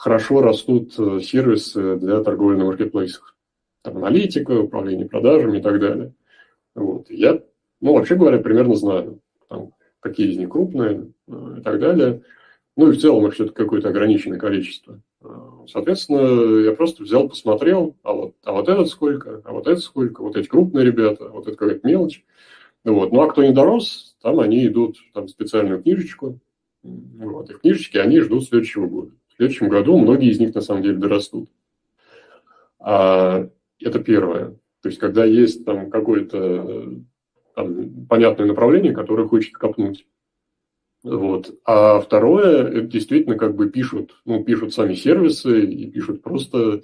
[0.00, 3.36] хорошо растут э, сервисы для торговли на маркетплейсах.
[3.82, 6.14] Там аналитика, управление продажами и так далее.
[6.74, 7.10] Вот.
[7.10, 7.42] Я,
[7.82, 12.22] ну, вообще говоря, примерно знаю, там, какие из них крупные э, и так далее.
[12.78, 15.02] Ну и в целом их все-таки какое-то ограниченное количество.
[15.20, 15.26] Э,
[15.68, 20.22] соответственно, я просто взял, посмотрел, а вот, а вот этот сколько, а вот это сколько,
[20.22, 22.24] вот эти крупные ребята, вот это какая-то мелочь.
[22.84, 23.12] Вот.
[23.12, 26.38] Ну а кто не дорос, там они идут там, специальную книжечку.
[26.82, 27.50] Вот.
[27.50, 29.12] И в книжечке они ждут следующего года.
[29.40, 31.48] Следующем году многие из них на самом деле дорастут.
[32.78, 33.48] А,
[33.78, 34.58] это первое.
[34.82, 37.00] То есть, когда есть там какое-то
[37.54, 40.06] там, понятное направление, которое хочет копнуть.
[41.02, 41.58] Вот.
[41.64, 46.82] А второе, это действительно как бы пишут, ну, пишут сами сервисы и пишут просто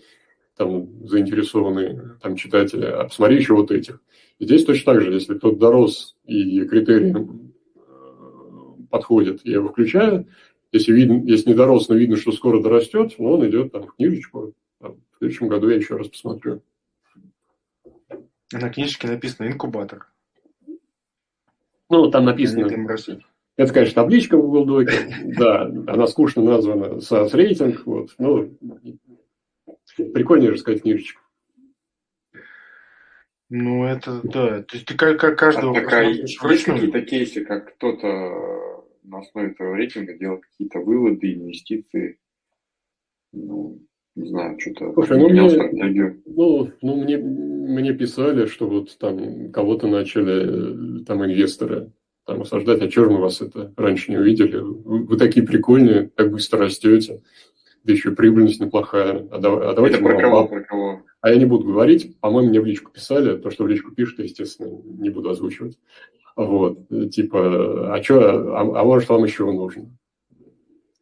[0.57, 4.01] там заинтересованные там, читатели, а посмотри еще вот этих.
[4.39, 10.27] И здесь точно так же, если кто-то дорос и критерии э, подходят, я его включаю.
[10.77, 13.95] Если, видно, если не дорос, но видно, что скоро дорастет, ну, он идет там, в
[13.95, 14.53] книжечку.
[14.79, 16.63] Там, в следующем году я еще раз посмотрю.
[18.53, 20.07] На книжечке написано инкубатор.
[21.89, 22.69] Ну, там написано...
[23.57, 25.09] Это, конечно, табличка в Google Доке,
[25.39, 28.51] да, она скучно названа SaaS рейтинг, вот, ну,
[29.97, 31.23] прикольнее же сказать книжечку.
[33.49, 35.71] Ну, это, да, то есть ты как, как каждого...
[35.71, 38.76] А такая, есть какие-то кейсы, как кто-то
[39.07, 42.19] на основе этого рейтинга делает какие-то выводы, инвестиции,
[43.33, 43.81] ну,
[44.15, 49.87] не знаю, что-то Слушай, ну, мне, ну, ну, мне, мне писали, что вот там кого-то
[49.89, 51.93] начали там инвесторы
[52.25, 54.57] там осаждать, а же мы вас это раньше не увидели?
[54.57, 57.23] Вы, вы такие прикольные, так быстро растете,
[57.85, 59.29] да еще прибыльность неплохая.
[59.31, 61.03] А, а давайте это про кого, про кого?
[61.21, 64.19] А я не буду говорить, по-моему, мне в личку писали, то, что в личку пишут,
[64.19, 65.79] я, естественно, не буду озвучивать.
[66.37, 69.91] Вот, типа, а что, а, а может, вам еще нужно?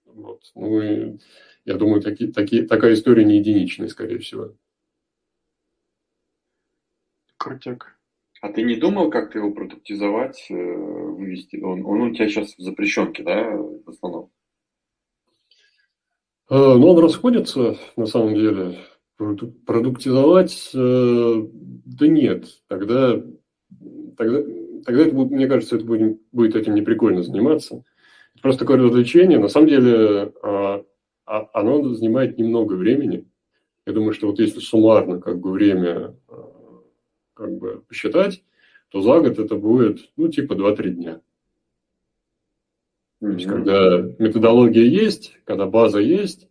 [0.07, 1.19] Вот, ну и
[1.65, 4.55] я думаю, таки, таки, такая история не единичная, скорее всего.
[7.37, 7.99] Крутяк.
[8.41, 11.57] А ты не думал, как его продуктизовать, э, вывести?
[11.57, 14.31] Он, он у тебя сейчас в запрещенке, да, в основном?
[16.51, 18.79] Э, ну, он расходится, на самом деле.
[19.17, 21.35] Продуктизовать, э,
[21.87, 22.47] да нет.
[22.69, 23.23] Тогда,
[24.17, 24.43] тогда,
[24.85, 27.85] тогда это, мне кажется, это будет, будет этим неприкольно заниматься.
[28.35, 29.39] Это просто такое развлечение.
[29.39, 30.85] На самом деле, а,
[31.27, 33.27] а, оно занимает немного времени.
[33.87, 36.15] Я думаю, что вот если суммарно как бы время
[37.35, 38.43] как бы посчитать,
[38.89, 41.21] то за год это будет, ну, типа 2-3 дня.
[43.21, 46.49] То есть, когда методология есть, когда база есть,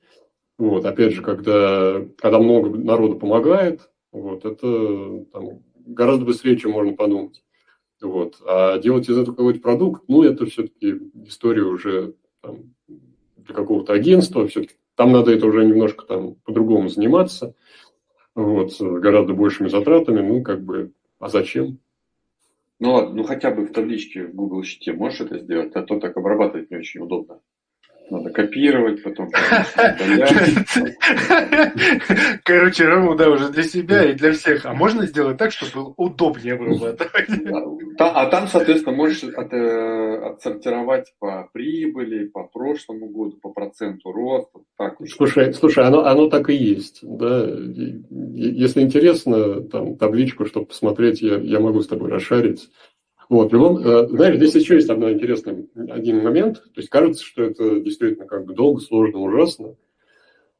[0.58, 6.94] вот, опять же, когда, когда много народу помогает, вот, это там, гораздо быстрее, чем можно
[6.94, 7.44] подумать.
[8.02, 8.36] Вот.
[8.46, 12.74] А делать из этого какой-то продукт, ну, это все-таки история уже там,
[13.38, 17.56] для какого-то агентства, все-таки там надо это уже немножко там по-другому заниматься.
[18.36, 21.80] вот, с гораздо большими затратами, ну, как бы, а зачем?
[22.80, 26.00] Ну ладно, ну хотя бы в табличке в Google Sheet можешь это сделать, а то
[26.00, 27.40] так обрабатывать не очень удобно.
[28.10, 29.30] Надо копировать, потом
[32.44, 34.66] Короче, Рому, да, уже для себя и для всех.
[34.66, 37.30] А можно сделать так, чтобы было удобнее обрабатывать?
[38.00, 44.60] А там, соответственно, можешь э, отсортировать по прибыли, по прошлому году, по проценту роста.
[44.78, 47.00] Так слушай, слушай, оно, оно так и есть.
[47.04, 47.46] Да?
[47.46, 52.70] Если интересно, там табличку, чтобы посмотреть, я, я могу с тобой расшарить.
[53.34, 56.58] Вот, в любом, э, знаешь, здесь еще есть одно интересный один момент.
[56.58, 59.76] То есть кажется, что это действительно как бы долго, сложно, ужасно.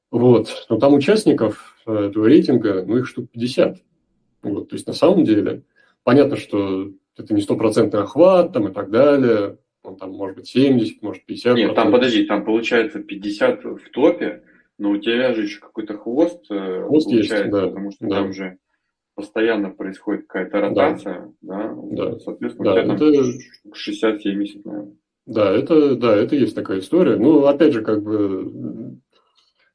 [0.10, 0.66] Вот.
[0.70, 3.78] Но там участников э, этого рейтинга, ну, их штук 50.
[4.42, 4.70] Вот.
[4.70, 5.62] То есть на самом деле
[6.04, 9.60] понятно, что это не стопроцентный охват там и так далее.
[9.84, 11.56] Он там может быть 70, может 50.
[11.56, 14.46] Нет, там подожди, там получается 50 в топе,
[14.80, 18.16] но у тебя же еще какой-то хвост, э, хвост получается, есть, да, потому что да.
[18.16, 18.58] там же
[19.16, 22.20] постоянно происходит какая-то ротация, да, да, да.
[22.20, 23.24] соответственно, да, у тебя это...
[23.64, 24.96] там 60-70, наверное.
[25.26, 27.16] Да, это, да, это есть такая история.
[27.16, 29.00] Ну, опять же, как бы,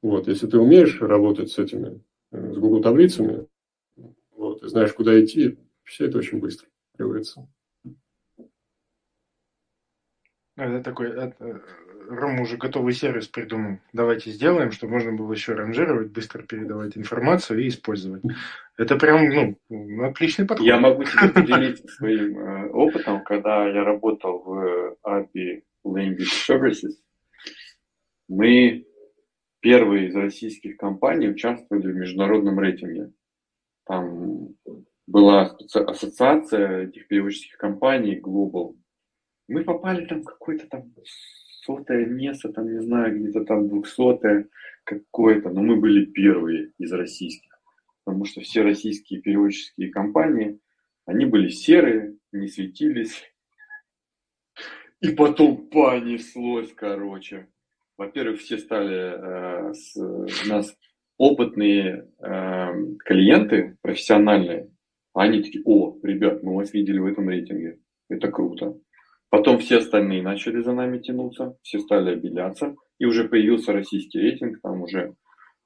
[0.02, 3.46] вот, если ты умеешь работать с этими, с Google таблицами,
[4.36, 7.48] вот, и знаешь, куда идти, все это очень быстро делается.
[10.56, 11.62] Это такой, это,
[12.08, 13.78] Рома уже готовый сервис придумал.
[13.92, 18.22] Давайте сделаем, чтобы можно было еще ранжировать, быстро передавать информацию и использовать.
[18.78, 19.28] Это прям,
[19.68, 20.64] ну, отличный подход.
[20.64, 26.92] Я могу тебе поделиться своим э, опытом, когда я работал в API Language Services.
[28.28, 28.86] Мы
[29.60, 33.12] первые из российских компаний участвовали в международном рейтинге.
[33.84, 34.50] Там
[35.08, 38.76] была ассоциация этих переводческих компаний Global.
[39.48, 40.92] Мы попали там в какой-то там
[41.62, 44.48] сотое место, там, не знаю, где-то там двухсотое
[44.84, 47.47] какое-то, но мы были первые из российских,
[48.08, 50.58] потому что все российские переводческие компании,
[51.04, 53.22] они были серые, не светились.
[55.02, 57.48] И потом понеслось, короче.
[57.98, 60.74] Во-первых, все стали э, с, у нас
[61.18, 62.68] опытные э,
[63.04, 64.70] клиенты, профессиональные.
[65.12, 67.78] Они такие, о, ребят, мы вас видели в этом рейтинге.
[68.08, 68.74] Это круто.
[69.28, 74.62] Потом все остальные начали за нами тянуться, все стали обеляться, и уже появился российский рейтинг,
[74.62, 75.14] там уже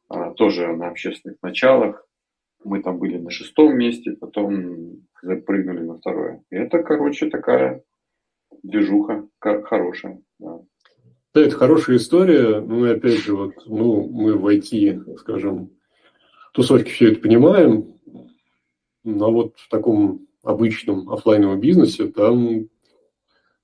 [0.09, 2.05] а, тоже на общественных началах.
[2.65, 6.43] Мы там были на шестом месте, потом запрыгнули на второе.
[6.51, 7.83] И это, короче, такая
[8.63, 10.21] движуха хорошая.
[10.39, 10.61] Да.
[11.35, 12.61] Да, это хорошая история.
[12.61, 15.71] Ну, и опять же, вот, ну, мы в IT, скажем,
[16.53, 17.95] тусовке все это понимаем,
[19.03, 22.69] но вот в таком обычном офлайновом бизнесе там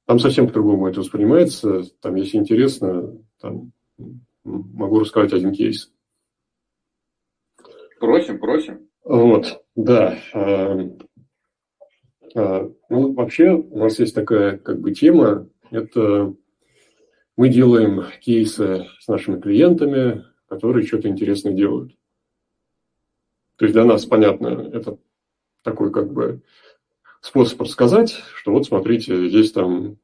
[0.08, 1.82] там совсем по-другому это воспринимается.
[2.00, 3.72] Там, если интересно, там
[4.42, 5.92] могу рассказать один кейс.
[8.00, 8.88] Просим, просим.
[9.08, 10.18] Вот, да.
[10.34, 10.78] А,
[12.34, 15.48] а, ну, вообще, у нас есть такая как бы тема.
[15.70, 16.34] Это
[17.34, 21.96] мы делаем кейсы с нашими клиентами, которые что-то интересное делают.
[23.56, 24.98] То есть для нас, понятно, это
[25.64, 26.42] такой как бы
[27.22, 29.96] способ рассказать, что вот смотрите, здесь там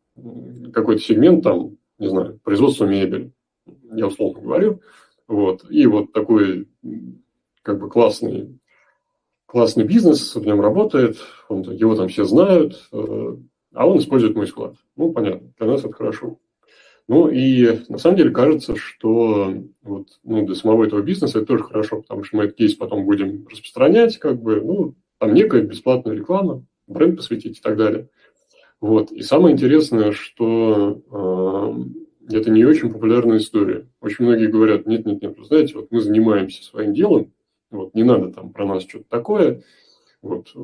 [0.72, 3.32] какой-то сегмент, там, не знаю, производство мебели,
[3.92, 4.80] я условно говорю,
[5.28, 6.70] вот, и вот такой
[7.60, 8.58] как бы классный,
[9.54, 11.16] классный бизнес в нем работает,
[11.48, 13.36] он, его там все знают, э,
[13.72, 14.74] а он использует мой склад.
[14.96, 16.40] Ну, понятно, для нас это хорошо.
[17.06, 21.62] Ну и на самом деле кажется, что вот, ну, для самого этого бизнеса это тоже
[21.62, 26.16] хорошо, потому что мы этот кейс потом будем распространять, как бы, ну, там некая бесплатная
[26.16, 28.08] реклама, бренд посвятить и так далее.
[28.80, 29.12] Вот.
[29.12, 31.86] И самое интересное, что
[32.28, 33.86] э, это не очень популярная история.
[34.00, 37.30] Очень многие говорят, нет, нет, нет, знаете, вот мы занимаемся своим делом,
[37.70, 39.62] вот, не надо там про нас что-то такое,
[40.22, 40.54] вот.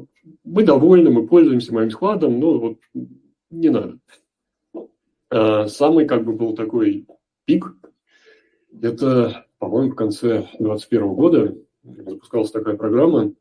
[0.45, 2.79] Мы довольны, мы пользуемся моим складом, но вот
[3.51, 3.99] не надо.
[5.31, 7.07] А самый как бы был такой
[7.45, 7.75] пик,
[8.81, 13.33] это, по-моему, в конце 2021 года запускалась такая программа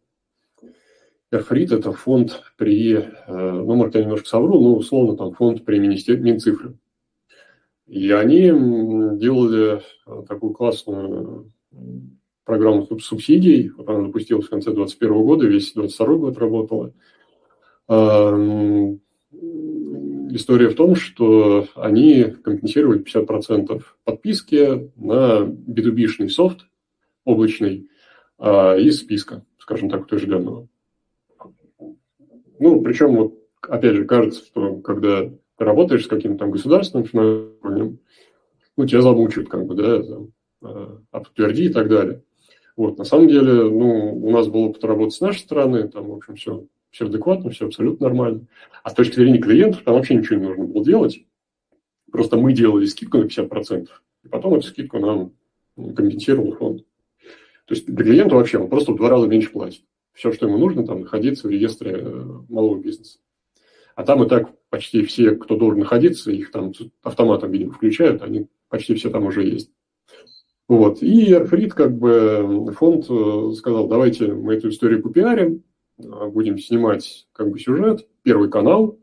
[1.31, 5.77] Эрфрит– это фонд при, э, ну, может, я немножко совру, но условно там фонд при
[5.77, 6.19] министер...
[6.19, 6.75] Минцифры.
[7.85, 8.47] И они
[9.17, 11.51] делали э, такую классную
[12.49, 13.71] программу субсидий.
[13.85, 16.93] Она запустилась в конце 2021 года, весь 2022 год работала.
[20.31, 26.65] История в том, что они компенсировали 50% подписки на B2B-шный софт
[27.23, 27.87] облачный
[28.39, 30.67] а, из списка, скажем так, утвержденного.
[32.59, 37.99] Ну, причем, вот, опять же, кажется, что когда ты работаешь с каким-то там государственным финансированием,
[38.75, 40.31] ну, тебя замучают, как бы, да, там,
[40.63, 42.23] а, подтверди и так далее.
[42.79, 46.13] Вот, на самом деле, ну, у нас был опыт работы с нашей стороны, там, в
[46.13, 48.47] общем, все, все адекватно, все абсолютно нормально.
[48.83, 51.25] А с точки зрения клиентов, там вообще ничего не нужно было делать.
[52.09, 53.87] Просто мы делали скидку на 50%,
[54.23, 55.33] и потом эту скидку нам
[55.75, 56.85] компенсировал фонд.
[57.65, 59.83] То есть для клиента вообще он просто в два раза меньше платит.
[60.13, 63.19] Все, что ему нужно, там находиться в реестре э, малого бизнеса.
[63.95, 66.71] А там и так почти все, кто должен находиться, их там
[67.03, 69.69] автоматом, видимо, включают, они почти все там уже есть.
[70.69, 71.01] Вот.
[71.01, 75.63] И Эрфрид, как бы, фонд э, сказал, давайте мы эту историю попиарим,
[75.97, 78.97] а, будем снимать как бы сюжет, первый канал,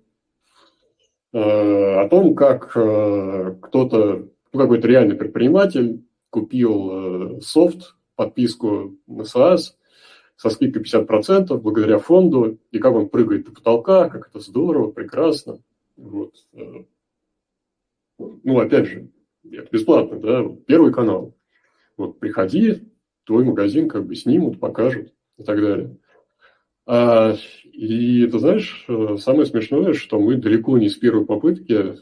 [1.34, 9.74] э, о том, как кто-то, ну, какой-то реальный предприниматель купил софт, подписку на SaaS
[10.36, 15.58] со скидкой 50% благодаря фонду, и как он прыгает до потолка, как это здорово, прекрасно.
[15.96, 16.34] Вот.
[16.52, 16.84] Э,
[18.18, 19.10] ну, опять же,
[19.50, 21.35] это бесплатно, да, первый канал.
[21.96, 22.82] Вот приходи,
[23.24, 25.96] твой магазин как бы снимут, покажут и так далее.
[26.86, 27.34] А,
[27.64, 31.96] и ты знаешь, э, самое смешное, что мы далеко не с первой попытки э,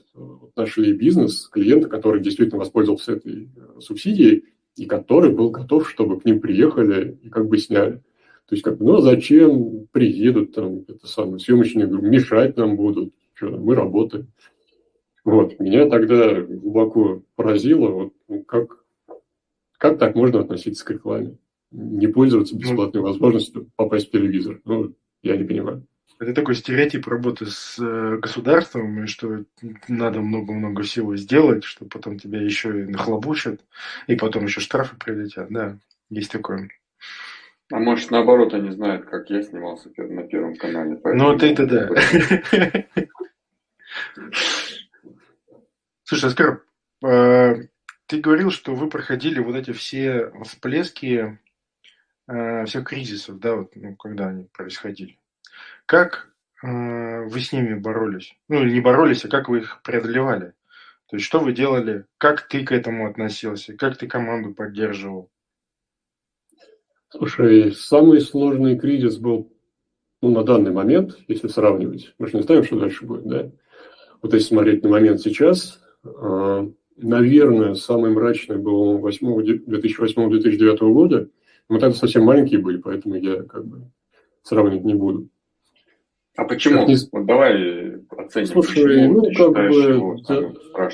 [0.57, 4.45] нашли бизнес, клиента, который действительно воспользовался этой субсидией,
[4.77, 8.03] и который был готов, чтобы к ним приехали и как бы сняли.
[8.47, 12.77] То есть, как бы, ну, а зачем приедут там, это самое, съемочные группы, мешать нам
[12.77, 14.29] будут, что, мы работаем.
[15.25, 18.84] Вот, меня тогда глубоко поразило, вот, ну, как,
[19.79, 21.39] как так можно относиться к рекламе?
[21.71, 24.61] Не пользоваться бесплатной возможностью попасть в телевизор.
[24.65, 25.87] Ну, я не понимаю.
[26.21, 29.45] Это такой стереотип работы с э, государством, и что
[29.89, 33.61] надо много-много всего сделать, что потом тебя еще и нахлобучат,
[34.07, 35.49] и потом еще штрафы прилетят.
[35.51, 35.77] Да,
[36.11, 36.69] есть такое.
[37.73, 41.01] А может, наоборот, они знают, как я снимался на Первом канале.
[41.03, 41.91] Ну, ты-то да.
[46.05, 46.63] Слушай, Оскар,
[47.05, 47.55] э,
[48.07, 51.39] ты говорил, что вы проходили вот эти все всплески
[52.27, 55.19] э, всех кризисов, да, вот, ну, когда они происходили.
[55.87, 56.31] Как
[56.63, 58.37] э, вы с ними боролись?
[58.49, 60.55] Ну, не боролись, а как вы их преодолевали?
[61.09, 62.07] То есть, что вы делали?
[62.19, 63.77] Как ты к этому относился?
[63.77, 65.31] Как ты команду поддерживал?
[67.11, 69.53] Слушай, самый сложный кризис был
[70.21, 72.15] ну, на данный момент, если сравнивать.
[72.19, 73.51] Мы же не знаем, что дальше будет, да?
[74.23, 81.29] Вот если смотреть на момент сейчас, э, наверное, самый мрачный был 2008-2009 года.
[81.69, 83.91] Мы тогда совсем маленькие были, поэтому я как бы
[84.43, 85.29] сравнивать не буду.
[86.37, 86.87] А почему?
[86.87, 86.97] Не...
[87.13, 88.47] Вот давай оценим.
[88.49, 90.91] Слушай, почему ну, как бы, да,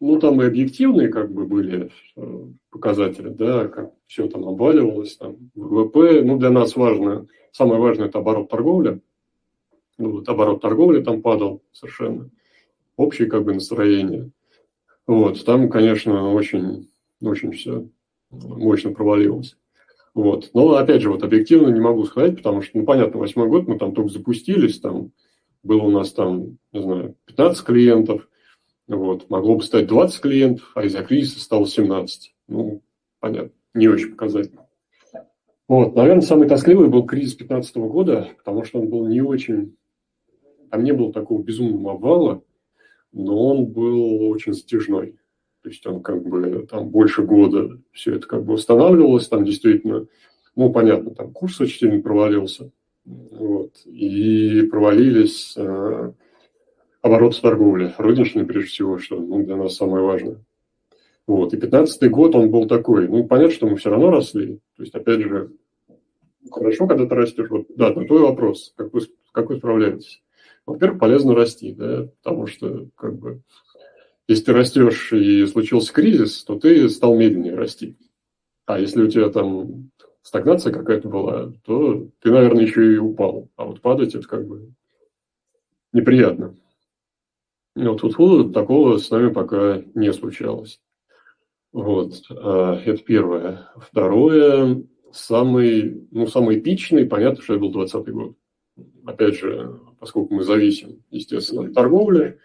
[0.00, 5.36] ну, там и объективные как бы были э, показатели, да, как все там обваливалось, там,
[5.54, 6.22] ВВП.
[6.22, 9.02] Ну, для нас важно, самое важное– это оборот торговли.
[9.98, 12.30] Ну, вот оборот торговли там падал совершенно.
[12.96, 14.30] Общее как бы настроение.
[15.10, 16.88] Вот, там, конечно, очень,
[17.20, 17.84] очень все
[18.30, 19.56] мощно провалилось.
[20.14, 20.50] Вот.
[20.54, 23.76] Но, опять же, вот объективно не могу сказать, потому что, ну, понятно, восьмой год мы
[23.76, 25.10] там только запустились, там
[25.64, 28.28] было у нас там, не знаю, 15 клиентов,
[28.86, 32.32] вот, могло бы стать 20 клиентов, а из-за кризиса стало 17.
[32.46, 32.80] Ну,
[33.18, 34.68] понятно, не очень показательно.
[35.66, 39.74] Вот, наверное, самый тоскливый был кризис 2015 года, потому что он был не очень...
[40.70, 42.42] Там не было такого безумного обвала,
[43.12, 45.16] но он был очень затяжной.
[45.62, 50.06] То есть он как бы там больше года все это как бы восстанавливалось, там действительно,
[50.56, 52.70] ну, понятно, там курс очень сильно провалился,
[53.04, 56.12] вот, и провалились э,
[57.02, 60.42] обороты торговли, розничные прежде всего, что ну, для нас самое важное.
[61.26, 64.82] Вот, и пятнадцатый год он был такой, ну, понятно, что мы все равно росли, то
[64.82, 65.52] есть, опять же,
[66.50, 69.02] хорошо, когда ты растешь, вот, да, на твой вопрос, как вы,
[69.32, 70.22] как вы справляетесь?
[70.70, 73.42] Во-первых, полезно расти, да, потому что, как бы,
[74.28, 77.96] если ты растешь и случился кризис, то ты стал медленнее расти.
[78.66, 79.90] А если у тебя там
[80.22, 83.48] стагнация какая-то была, то ты, наверное, еще и упал.
[83.56, 84.72] А вот падать это как бы
[85.92, 86.54] неприятно.
[87.74, 90.80] Но тут такого с нами пока не случалось.
[91.72, 93.70] Вот, а, это первое.
[93.76, 98.36] Второе, самый, ну, самый эпичный, понятно, что это был 2020 год.
[99.04, 102.40] Опять же, поскольку мы зависим, естественно, от торговли,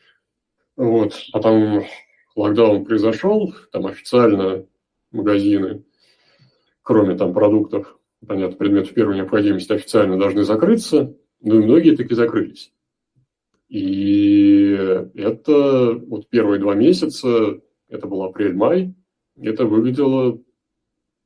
[0.76, 1.16] вот.
[1.32, 1.86] Потом
[2.36, 4.66] локдаун произошел, там официально
[5.12, 5.84] магазины,
[6.84, 7.97] кроме там продуктов,
[8.28, 12.74] понятно, предметов первой необходимости официально должны закрыться, но и многие таки закрылись.
[13.70, 14.72] И
[15.16, 18.93] это вот первые два месяца, это был апрель-май,
[19.38, 20.39] это выглядело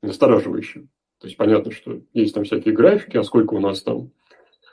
[0.02, 0.88] настораживающе.
[1.20, 4.12] То есть понятно, что есть там всякие графики, а сколько у нас там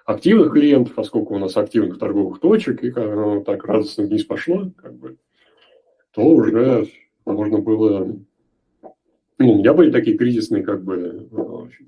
[0.07, 4.25] активных клиентов, а сколько у нас активных торговых точек, и как оно так радостно вниз
[4.25, 5.19] пошло, как бы,
[6.13, 6.89] то уже
[7.27, 8.17] можно было
[9.39, 11.29] ну, у меня были такие кризисные как бы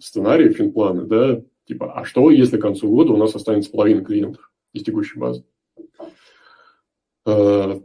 [0.01, 4.53] сценарии, финпланы, да, типа, а что, если к концу года у нас останется половина клиентов
[4.75, 5.45] из текущей базы?
[7.25, 7.81] Э,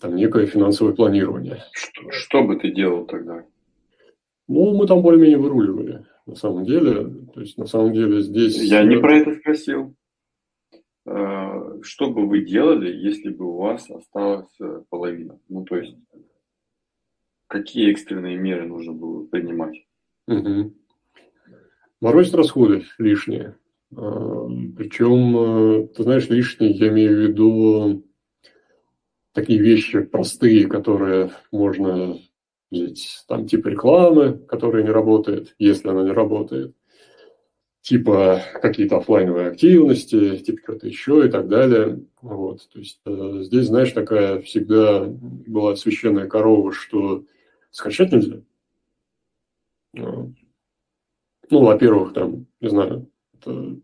[0.00, 1.62] там некое финансовое планирование.
[1.72, 3.44] Что, что бы ты делал тогда?
[4.48, 7.26] Ну, мы там более-менее выруливали, на самом деле.
[7.34, 8.56] То есть, на самом деле, здесь...
[8.62, 9.96] Я не про это спросил.
[11.06, 15.40] Э, что бы вы делали, если бы у вас осталась э, половина?
[15.48, 15.96] Ну, то есть,
[17.48, 19.84] какие экстренные меры нужно было принимать?
[20.28, 20.72] Угу.
[22.00, 23.56] Морозить расходы лишние.
[23.90, 23.96] Э,
[24.76, 28.04] Причем, ты знаешь, лишние, я имею в виду
[29.32, 32.18] такие вещи простые, которые можно
[32.70, 36.74] взять, там типа рекламы, которая не работает, если она не работает,
[37.82, 42.04] типа какие-то офлайновые активности, типа что-то еще и так далее.
[42.20, 42.68] Вот.
[42.72, 47.24] То есть э, здесь, знаешь, такая всегда была священная корова, что
[47.70, 48.42] скачать нельзя.
[49.92, 50.34] Ну,
[51.50, 53.76] во-первых, там, не знаю, это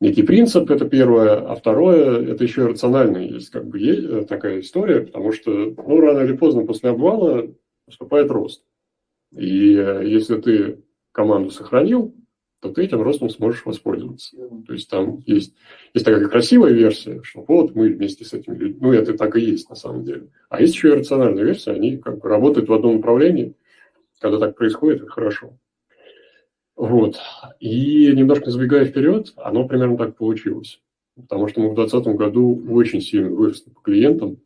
[0.00, 4.58] некий принцип, это первое, а второе, это еще и рационально есть как бы есть такая
[4.60, 7.46] история, потому что, ну, рано или поздно после обвала
[7.92, 8.64] наступает рост.
[9.32, 10.82] И э, если ты
[11.12, 12.14] команду сохранил,
[12.60, 14.36] то ты этим ростом сможешь воспользоваться.
[14.66, 15.54] То есть там есть,
[15.94, 19.40] есть такая красивая версия, что вот мы вместе с этими людьми, ну это так и
[19.40, 20.28] есть на самом деле.
[20.48, 23.56] А есть еще и рациональная версия, они как бы работают в одном направлении.
[24.20, 25.58] Когда так происходит, это хорошо.
[26.76, 27.16] Вот.
[27.58, 30.80] И немножко забегая вперед, оно примерно так получилось.
[31.16, 34.38] Потому что мы в 2020 году очень сильно выросли по клиентам.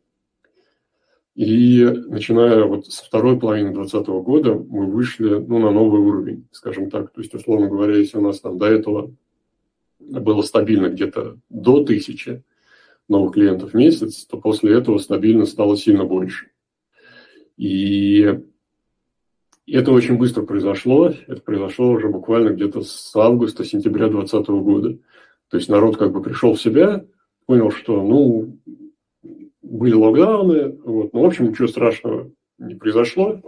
[1.37, 6.89] И начиная вот с второй половины 2020 года мы вышли ну, на новый уровень, скажем
[6.89, 7.11] так.
[7.11, 9.13] То есть, условно говоря, если у нас там до этого
[9.99, 12.43] было стабильно где-то до тысячи
[13.07, 16.47] новых клиентов в месяц, то после этого стабильно стало сильно больше.
[17.55, 18.39] И
[19.67, 21.13] это очень быстро произошло.
[21.27, 24.97] Это произошло уже буквально где-то с августа-сентября 2020 года.
[25.49, 27.05] То есть народ как бы пришел в себя,
[27.45, 28.57] понял, что, ну,
[29.69, 33.41] были локдауны, вот, ну, в общем, ничего страшного не произошло.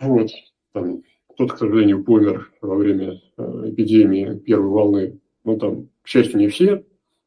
[0.00, 0.30] Вот,
[0.72, 5.20] там, кто-то, к сожалению, помер во время э, эпидемии первой волны.
[5.44, 6.84] Ну, там, к счастью, не все,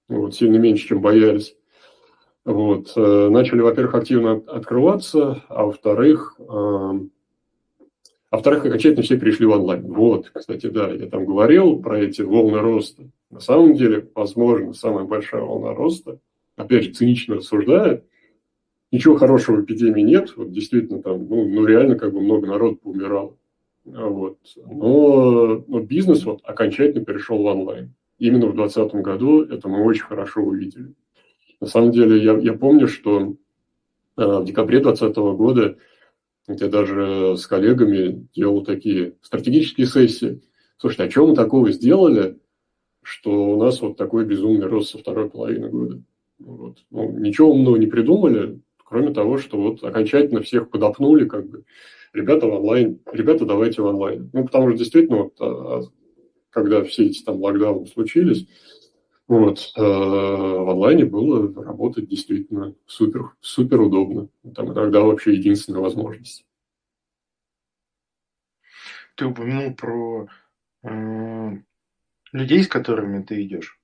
[0.07, 1.55] вот, сильно меньше, чем боялись.
[2.45, 6.43] Вот, э, начали, во-первых, активно открываться, а во-вторых, э,
[8.33, 9.93] а во-вторых, окончательно все перешли в онлайн.
[9.93, 13.03] Вот, кстати, да, я там говорил про эти волны роста.
[13.29, 16.19] На самом деле, возможно, самая большая волна роста,
[16.55, 18.03] опять же, цинично рассуждая,
[18.91, 20.33] ничего хорошего в эпидемии нет.
[20.35, 23.37] Вот действительно там, ну, ну реально как бы много народу поумирало.
[23.85, 24.37] Вот.
[24.55, 27.93] Но, но бизнес вот окончательно перешел в онлайн.
[28.17, 30.93] Именно в 2020 году это мы очень хорошо увидели.
[31.59, 33.35] На самом деле, я, я помню, что
[34.17, 35.77] э, в декабре 2020 года
[36.47, 40.41] я даже с коллегами делал такие стратегические сессии.
[40.77, 42.39] Слушайте, а что мы такого сделали,
[43.01, 46.01] что у нас вот такой безумный рост со второй половины года?
[46.45, 46.83] Вот.
[46.91, 51.63] Ну, ничего умного не придумали, кроме того, что вот окончательно всех подопнули, как бы,
[52.13, 54.29] ребята в онлайн, ребята, давайте в онлайн.
[54.33, 55.81] Ну, потому что действительно, вот, а,
[56.49, 58.47] когда все эти там локдауны случились,
[59.27, 64.27] вот, э, в онлайне было работать действительно супер, супер удобно.
[64.53, 66.45] Там иногда вообще единственная возможность.
[69.15, 70.27] Ты упомянул про
[70.83, 71.51] э,
[72.33, 73.79] людей, с которыми ты идешь.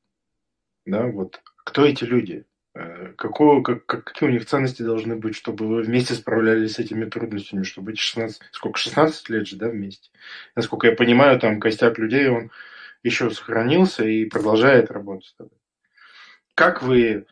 [0.85, 2.45] Да, вот кто эти люди?
[2.73, 7.05] Э, какого, как, какие у них ценности должны быть, чтобы вы вместе справлялись с этими
[7.05, 10.09] трудностями, чтобы эти 16, сколько, 16 лет же, да, вместе?
[10.55, 12.49] Насколько я понимаю, там костяк людей, он
[13.03, 15.35] еще сохранился и продолжает работать.
[16.55, 17.27] Как вы,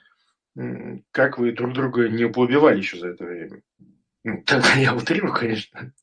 [1.11, 3.61] как вы друг друга не поубивали еще за это время?
[4.23, 5.93] Ну, тогда я утрирую, конечно.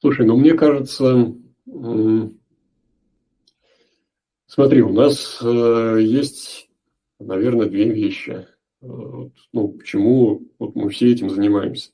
[0.00, 1.32] Слушай, ну мне кажется,
[4.56, 6.70] смотри, у нас э, есть,
[7.20, 8.46] наверное, две вещи.
[8.80, 8.86] Э,
[9.52, 11.90] ну, почему вот мы все этим занимаемся.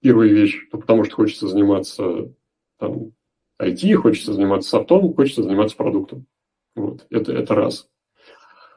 [0.00, 2.32] Первая вещь, ну, потому что хочется заниматься
[2.78, 3.12] там,
[3.60, 6.26] IT, хочется заниматься софтом, хочется заниматься продуктом.
[6.76, 7.88] Вот, это, это раз.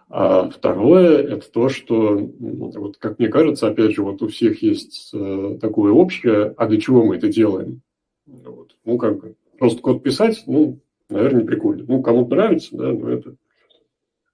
[0.09, 5.11] А второе– это то, что, вот, как мне кажется, опять же, вот у всех есть
[5.13, 7.81] э, такое общее, а для чего мы это делаем?
[8.25, 8.75] Вот.
[8.85, 10.79] Ну, как бы, просто код писать, ну,
[11.09, 11.85] наверное, прикольно.
[11.87, 13.35] Ну, кому-то нравится, да, но это...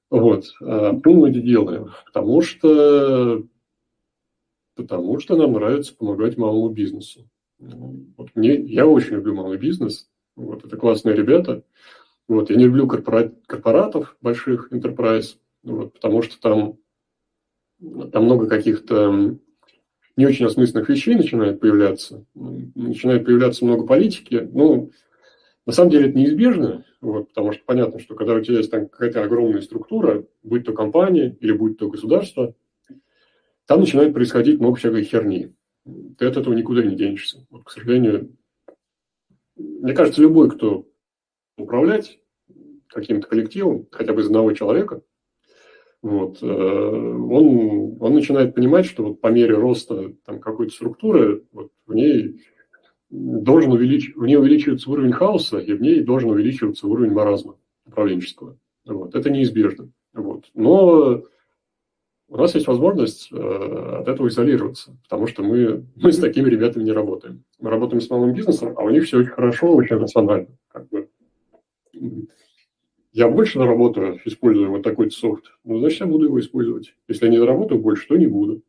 [0.09, 0.45] Вот.
[0.61, 1.89] А почему мы это делаем?
[2.05, 3.43] Потому что,
[4.76, 7.28] потому что нам нравится помогать малому бизнесу.
[7.59, 11.63] Вот мне, я очень люблю малый бизнес, вот это классные ребята.
[12.28, 16.78] Вот, я не люблю корпорат, корпоратов больших, enterprise, вот, потому что там,
[18.11, 19.38] там много каких-то
[20.15, 24.47] не очень осмысленных вещей начинает появляться, начинает появляться много политики.
[24.53, 24.91] Ну,
[25.66, 28.88] на самом деле это неизбежно, вот, потому что понятно, что когда у тебя есть там
[28.88, 32.53] какая-то огромная структура, будь то компания или будь то государство,
[33.66, 35.53] там начинает происходить много всякой херни.
[36.18, 37.45] Ты от этого никуда не денешься.
[37.49, 38.36] Вот, к сожалению,
[39.55, 40.88] мне кажется, любой, кто
[41.57, 42.20] управлять
[42.88, 45.01] каким-то коллективом, хотя бы из одного человека,
[46.01, 51.72] вот, э, он, он начинает понимать, что вот по мере роста там, какой-то структуры вот,
[51.86, 52.41] в ней
[53.14, 54.14] должен увелич...
[54.16, 57.55] в ней увеличивается уровень хаоса, и в ней должен увеличиваться уровень маразма
[57.86, 58.57] управленческого.
[58.86, 59.16] Вот.
[59.16, 59.89] Это неизбежно.
[60.14, 60.45] Вот.
[60.55, 61.24] Но
[62.28, 66.84] у нас есть возможность э, от этого изолироваться, потому что мы, мы с такими ребятами
[66.84, 67.43] не работаем.
[67.59, 70.47] Мы работаем с малым бизнесом, а у них все очень хорошо, очень рационально.
[70.68, 71.07] Как бы.
[73.11, 76.95] Я больше заработаю, используя вот такой софт, ну, значит, я буду его использовать.
[77.07, 78.64] Если я не заработаю больше, то не буду.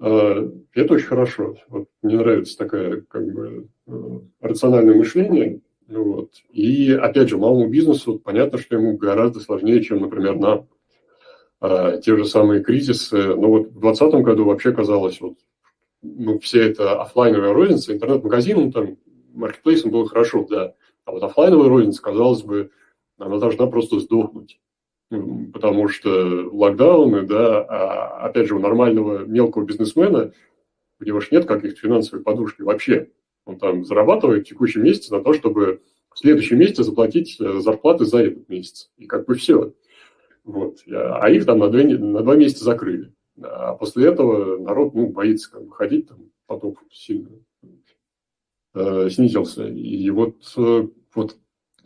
[0.00, 1.56] Э, это очень хорошо.
[1.68, 5.60] Вот, мне нравится такое как бы, э, рациональное мышление.
[5.88, 6.32] Вот.
[6.52, 10.68] И, опять же, малому бизнесу понятно, что ему гораздо сложнее, чем, например, нам
[11.60, 13.16] а, те же самые кризисы.
[13.16, 15.38] Ну вот в 2020 году вообще казалось, вот,
[16.02, 18.96] ну, все это офлайновая розница, интернет-магазинам, там,
[19.32, 20.74] маркетплейсом было хорошо, да.
[21.04, 22.70] А вот офлайновая розница, казалось бы,
[23.18, 24.60] она должна просто сдохнуть.
[25.10, 26.10] Потому что
[26.52, 30.32] локдауны, да, а опять же, у нормального мелкого бизнесмена,
[31.00, 33.10] у него же нет каких-то финансовой подушки вообще.
[33.46, 35.80] Он там зарабатывает в текущем месяце на то, чтобы
[36.12, 38.90] в следующем месяце заплатить э, зарплаты за этот месяц.
[38.98, 39.72] И как бы все.
[40.44, 40.78] Вот.
[40.90, 43.12] А их там на, две, на два месяца закрыли.
[43.40, 47.30] А после этого народ ну, боится как бы, ходить, там поток сильно
[48.74, 49.68] э, снизился.
[49.68, 51.36] И вот, э, вот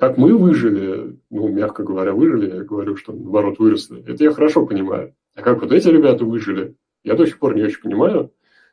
[0.03, 4.67] как мы выжили, ну, мягко говоря, выжили, я говорю, что наоборот выросли, это я хорошо
[4.67, 5.15] понимаю.
[5.37, 6.75] А как вот эти ребята выжили,
[7.05, 8.33] я до сих пор не очень понимаю.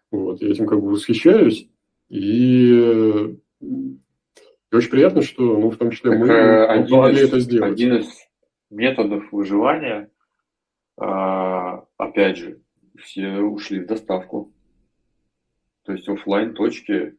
[0.10, 1.70] Вот, я этим как бы восхищаюсь.
[2.10, 4.00] И, и
[4.72, 7.74] очень приятно, что, ну, в том числе так, мы э, помогли это сделать.
[7.74, 8.08] Один из
[8.72, 10.10] методов выживания,
[10.98, 12.60] а, опять же,
[12.98, 14.52] все ушли в доставку.
[15.84, 17.18] То есть офлайн точки,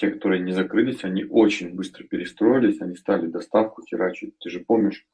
[0.00, 4.34] те, которые не закрылись, они очень быстро перестроились, они стали доставку херачить.
[4.38, 5.06] Ты же помнишь,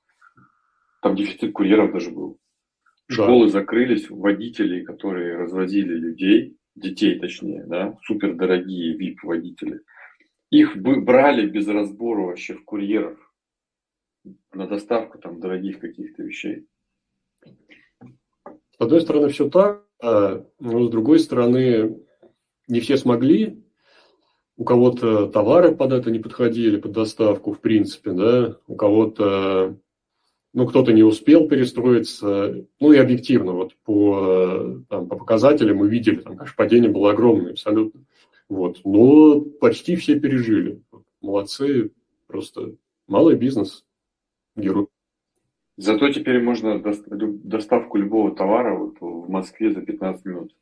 [1.02, 2.38] там дефицит курьеров даже был.
[3.08, 3.52] Школы да.
[3.52, 9.80] закрылись, водители, которые развозили людей, детей точнее, да, супердорогие VIP-водители,
[10.50, 13.18] их брали без разбора вообще в курьеров
[14.52, 16.66] на доставку там дорогих каких-то вещей.
[17.44, 22.00] С одной стороны, все так, а, но с другой стороны,
[22.68, 23.65] не все смогли.
[24.56, 29.76] У кого-то товары под это не подходили, под доставку, в принципе, да, у кого-то,
[30.54, 36.16] ну, кто-то не успел перестроиться, ну, и объективно, вот по, там, по показателям мы видели,
[36.16, 38.00] там, конечно, падение было огромное абсолютно,
[38.48, 40.80] вот, но почти все пережили,
[41.20, 41.92] молодцы,
[42.26, 42.76] просто
[43.06, 43.84] малый бизнес,
[44.56, 44.86] герой.
[45.76, 50.56] Зато теперь можно доставку любого товара вот в Москве за 15 минут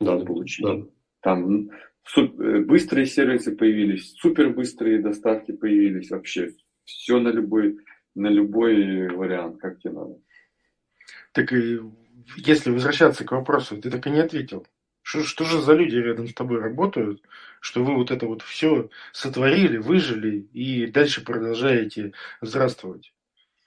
[0.00, 0.64] да, получить.
[0.64, 0.86] Да.
[1.20, 1.70] Там
[2.16, 6.52] э, быстрые сервисы появились, супер быстрые доставки появились, вообще
[6.84, 7.78] все на любой,
[8.14, 10.18] на любой вариант, как тебе надо.
[11.32, 11.52] Так
[12.36, 14.66] если возвращаться к вопросу, ты так и не ответил.
[15.02, 17.22] Что, что же за люди рядом с тобой работают,
[17.60, 22.12] что вы вот это вот все сотворили, выжили и дальше продолжаете
[22.42, 23.14] здравствовать?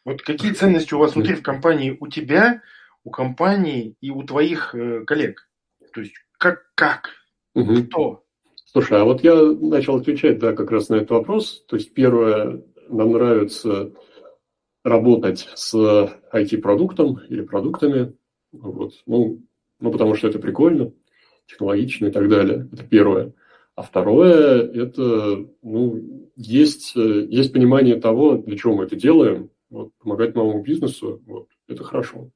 [0.06, 2.62] Вот какие ценности у вас внутри в компании у тебя,
[3.04, 5.50] у компании и у твоих э, коллег?
[5.94, 7.10] То есть как, как,
[7.54, 7.84] угу.
[7.84, 8.24] кто?
[8.66, 11.64] Слушай, а вот я начал отвечать, да, как раз на этот вопрос.
[11.68, 13.92] То есть первое, нам нравится
[14.84, 15.74] работать с
[16.34, 18.14] IT-продуктом или продуктами.
[18.52, 18.94] Вот.
[19.06, 19.42] Ну,
[19.80, 20.94] ну, потому что это прикольно,
[21.46, 22.70] технологично и так далее.
[22.72, 23.34] Это первое.
[23.76, 30.36] А второе, это, ну, есть, есть понимание того, для чего мы это делаем, вот, помогать
[30.36, 32.30] малому бизнесу, вот, это хорошо.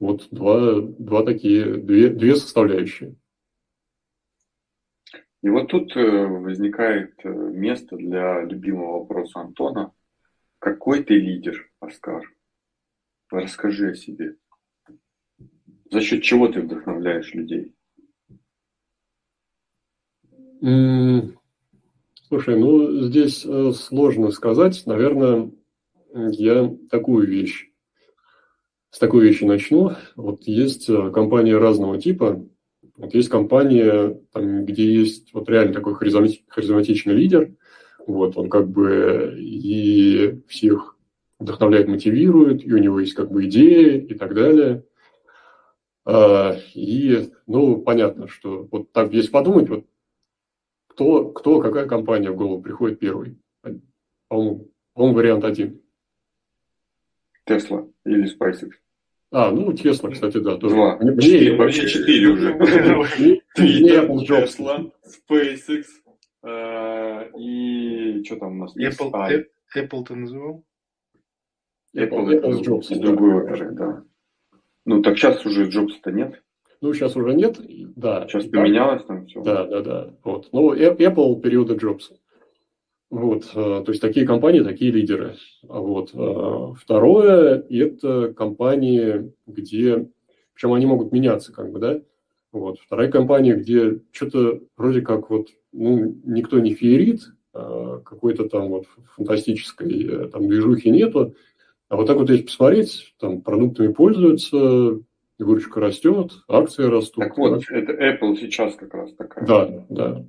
[0.00, 3.16] Вот два, два такие, две, две составляющие.
[5.42, 9.92] И вот тут э, возникает э, место для любимого вопроса Антона.
[10.58, 12.24] Какой ты лидер, Оскар?
[13.30, 14.34] Расскажи о себе.
[15.90, 17.74] За счет чего ты вдохновляешь людей?
[22.26, 24.82] Слушай, ну здесь э, сложно сказать.
[24.86, 25.52] Наверное,
[26.12, 27.70] я такую вещь,
[28.90, 29.92] с такой вещи начну.
[30.16, 32.44] Вот есть компании разного типа.
[32.98, 37.54] Вот есть компания, там, где есть вот реально такой харизматичный лидер.
[38.06, 40.96] Вот, он как бы и всех
[41.38, 44.84] вдохновляет, мотивирует, и у него есть как бы идеи и так далее.
[46.04, 49.86] А, и, ну, понятно, что вот так, если подумать, вот
[50.88, 53.38] кто, кто, какая компания в голову приходит первый?
[54.26, 55.80] По-моему, по вариант один.
[57.44, 58.72] Тесла или SpaceX.
[59.30, 60.56] А, ну, Тесла, кстати, да.
[60.56, 60.74] Тоже.
[60.74, 60.96] Два.
[60.96, 62.52] Мне, четыре, вообще четыре уже.
[62.56, 65.84] Apple, Tesla, SpaceX
[66.44, 68.76] э, и что там у нас?
[68.76, 69.44] Apple,
[69.76, 70.64] Apple ты называл?
[71.94, 72.90] Apple, Apple Джобс.
[72.90, 74.04] Из другой оперы, да.
[74.86, 76.42] Ну, так сейчас уже Джобса-то нет.
[76.80, 77.60] Ну, сейчас уже нет,
[77.96, 78.26] да.
[78.28, 79.42] Сейчас поменялось там все.
[79.42, 80.14] Да, да, да.
[80.24, 80.48] Вот.
[80.52, 82.16] Ну, Apple периода Джобса.
[83.10, 85.36] Вот, э, то есть такие компании, такие лидеры.
[85.62, 86.10] Вот.
[86.14, 90.08] Э, второе– это компании, где,
[90.54, 92.00] причем они могут меняться, как бы, да.
[92.52, 92.78] Вот.
[92.80, 97.22] Вторая компания, где что-то вроде как вот, ну, никто не феерит,
[97.54, 98.84] а какой-то там вот
[99.16, 101.34] фантастической э, там движухи нету,
[101.88, 105.00] а вот так вот, если посмотреть, там продуктами пользуются,
[105.38, 107.24] выручка растет, акции растут.
[107.24, 109.46] Так вот, это Apple сейчас как раз такая.
[109.46, 110.26] Да, да.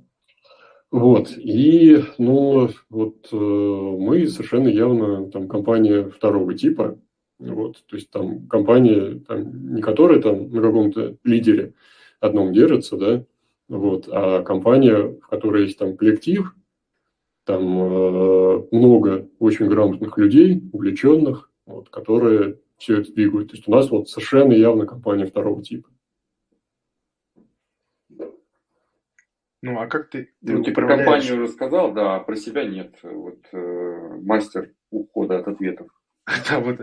[0.90, 6.98] Вот, и, ну, вот э, мы совершенно явно там компания второго типа,
[7.38, 11.74] вот, то есть там компания, там, не которая там на каком-то лидере
[12.18, 13.24] одном держится, да,
[13.68, 16.54] вот, а компания, в которой есть там коллектив,
[17.44, 23.50] там э, много очень грамотных людей, увлеченных, вот, которые все это двигают.
[23.50, 25.88] То есть у нас вот совершенно явно компания второго типа.
[29.62, 30.30] Ну, а как ты...
[30.44, 32.94] ты ну, ты про компанию рассказал, да, а про себя нет.
[33.02, 35.88] Вот э, мастер ухода от ответов.
[36.48, 36.78] Да, вот.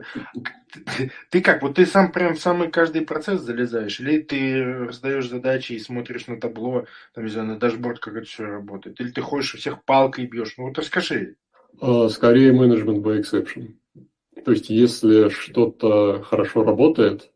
[0.98, 5.30] Ты, ты как, вот ты сам прям в самый каждый процесс залезаешь, или ты раздаешь
[5.30, 9.12] задачи и смотришь на табло, там, не знаю, на дашборд, как это все работает, или
[9.12, 11.36] ты ходишь у всех палкой бьешь, ну вот расскажи.
[11.80, 13.76] А, скорее менеджмент by exception.
[14.44, 17.32] То есть, если что-то хорошо работает,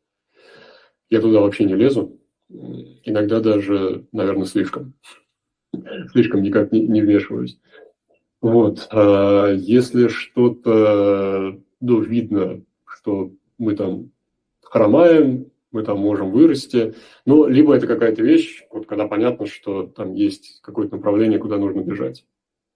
[1.10, 2.20] я туда вообще не лезу.
[2.50, 4.94] Иногда даже, наверное, слишком
[6.12, 7.60] слишком никак не, не вмешиваюсь.
[8.42, 8.88] Вот.
[8.92, 14.12] А если что-то, ну, видно, что мы там
[14.62, 16.96] хромаем, мы там можем вырасти,
[17.26, 21.82] ну, либо это какая-то вещь, вот когда понятно, что там есть какое-то направление, куда нужно
[21.82, 22.26] бежать,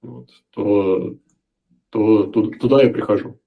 [0.02, 1.18] вот, то,
[1.90, 3.40] то, то туда я прихожу.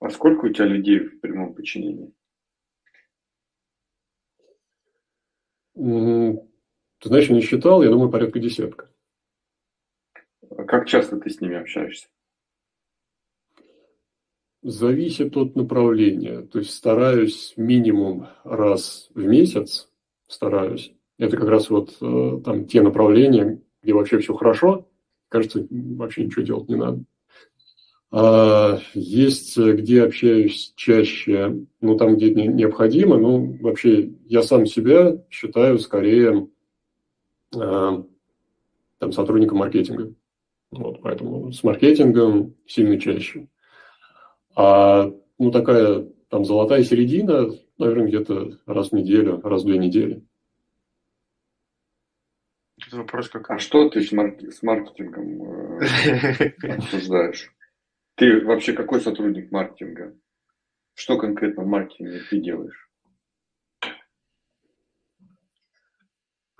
[0.00, 2.12] А сколько у тебя людей в прямом подчинении?
[7.02, 8.88] Ты знаешь, я не считал, я думаю, порядка десятка.
[10.50, 12.06] А как часто ты с ними общаешься?
[14.62, 16.42] Зависит от направления.
[16.42, 19.90] То есть стараюсь минимум раз в месяц,
[20.28, 20.92] стараюсь.
[21.18, 24.88] Это как раз вот э, там те направления, где вообще все хорошо.
[25.28, 27.02] Кажется, вообще ничего делать не надо.
[28.12, 33.18] А есть, где общаюсь чаще, ну, там, где необходимо.
[33.18, 36.51] Ну, вообще, я сам себя считаю скорее Э,
[37.52, 40.14] там, сотрудником маркетинга.
[40.70, 43.48] Вот, поэтому с маркетингом сильно чаще.
[44.54, 50.24] А ну, такая там золотая середина, наверное, где-то раз в неделю, раз в две недели.
[52.80, 53.50] Тут вопрос как...
[53.50, 54.40] А что ты с, марк...
[54.40, 57.52] с маркетингом э, обсуждаешь?
[58.16, 60.16] Ты вообще какой сотрудник маркетинга?
[60.94, 62.90] Что конкретно в маркетинге ты делаешь?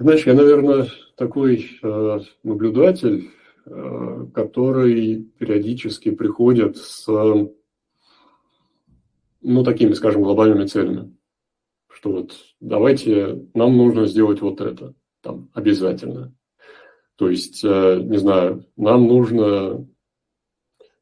[0.03, 3.31] Знаешь, я, наверное, такой э, наблюдатель,
[3.65, 7.55] э, который периодически приходит с, ну,
[9.65, 11.17] такими, скажем, глобальными целями.
[11.89, 16.35] Что вот давайте, нам нужно сделать вот это, там, обязательно.
[17.15, 19.87] То есть, э, не знаю, нам нужно,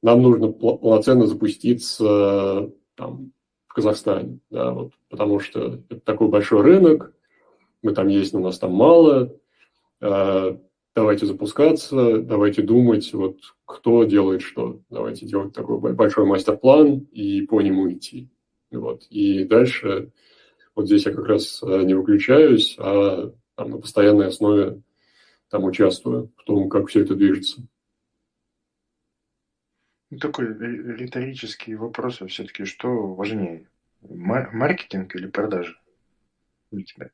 [0.02, 3.32] нам нужно полноценно запуститься там,
[3.66, 7.14] в Казахстане, да, вот, потому что это такой большой рынок,
[7.82, 9.36] мы там есть, но нас там мало,
[10.00, 10.58] а,
[10.94, 17.60] давайте запускаться, давайте думать, вот кто делает что, давайте делать такой большой мастер-план и по
[17.60, 18.30] нему идти.
[18.70, 19.06] Вот.
[19.10, 20.12] И дальше
[20.74, 24.82] вот здесь я как раз а, не выключаюсь, а там, на постоянной основе
[25.48, 27.62] там участвую в том, как все это движется.
[30.10, 33.68] Ну, такой риторический вопрос все-таки, что важнее,
[34.02, 35.78] маркетинг или продажи
[36.72, 37.10] для тебя?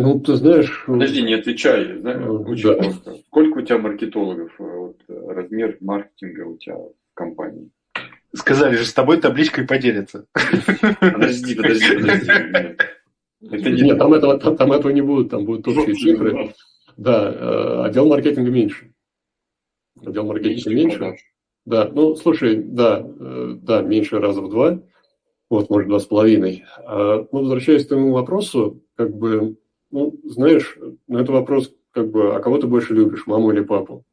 [0.00, 0.84] Ну, ты знаешь...
[0.86, 1.98] Подожди, не отвечай.
[1.98, 2.74] Знаешь, э, очень да.
[2.76, 3.16] просто.
[3.26, 4.52] Сколько у тебя маркетологов?
[4.60, 7.70] Э, вот, э, размер маркетинга у тебя в компании?
[8.32, 10.26] Сказали же, с тобой табличкой поделятся.
[11.00, 12.30] Подожди, подожди, подожди.
[13.40, 16.54] Это не Нет, там этого, там, там этого не будет, там будут общие цифры.
[16.96, 18.92] Да, отдел маркетинга меньше.
[20.00, 21.00] Отдел маркетинга меньше.
[21.00, 21.24] меньше.
[21.64, 24.80] Да, ну, слушай, да, да, меньше раза в два.
[25.50, 26.64] Вот, может, два с половиной.
[26.84, 29.56] А, ну, возвращаясь к твоему вопросу, как бы,
[29.90, 30.76] ну, знаешь,
[31.06, 34.04] на этот вопрос, как бы, а кого ты больше любишь, маму или папу?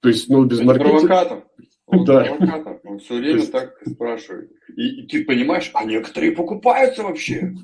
[0.00, 1.06] То есть, ну, без маркетинга...
[1.06, 1.44] провокатор.
[1.86, 2.24] Он да.
[2.24, 2.80] провокатор.
[2.84, 3.52] Он все время есть...
[3.52, 4.50] так спрашивает.
[4.76, 7.54] И, и ты понимаешь, а некоторые покупаются вообще.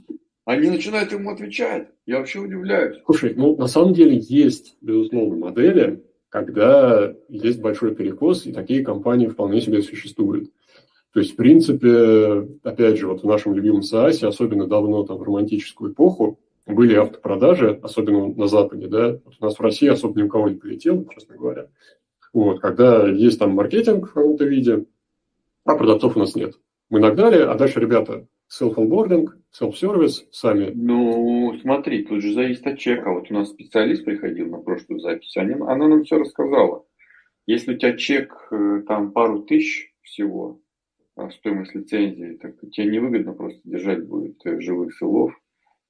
[0.45, 1.89] Они начинают ему отвечать.
[2.05, 2.99] Я вообще удивляюсь.
[3.05, 9.29] Слушай, ну, на самом деле есть, безусловно, модели, когда есть большой перекос, и такие компании
[9.29, 10.51] вполне себе существуют.
[11.13, 15.23] То есть, в принципе, опять же, вот в нашем любимом СААСе, особенно давно, там, в
[15.23, 20.25] романтическую эпоху, были автопродажи, особенно на Западе, да, вот у нас в России особо ни
[20.25, 21.69] у кого не полетело, честно говоря.
[22.33, 24.87] Вот, когда есть там маркетинг в каком-то виде,
[25.65, 26.55] а продавцов у нас нет.
[26.89, 28.27] Мы нагнали, а дальше ребята
[28.61, 30.71] self-onboarding, self-service сами.
[30.75, 33.13] Ну, смотри, тут же зависит от чека.
[33.13, 36.85] Вот у нас специалист приходил на прошлую запись, они, она нам все рассказала.
[37.47, 40.61] Если у тебя чек э, там пару тысяч всего,
[41.17, 45.33] а стоимость лицензии, так тебе невыгодно просто держать будет э, живых селов,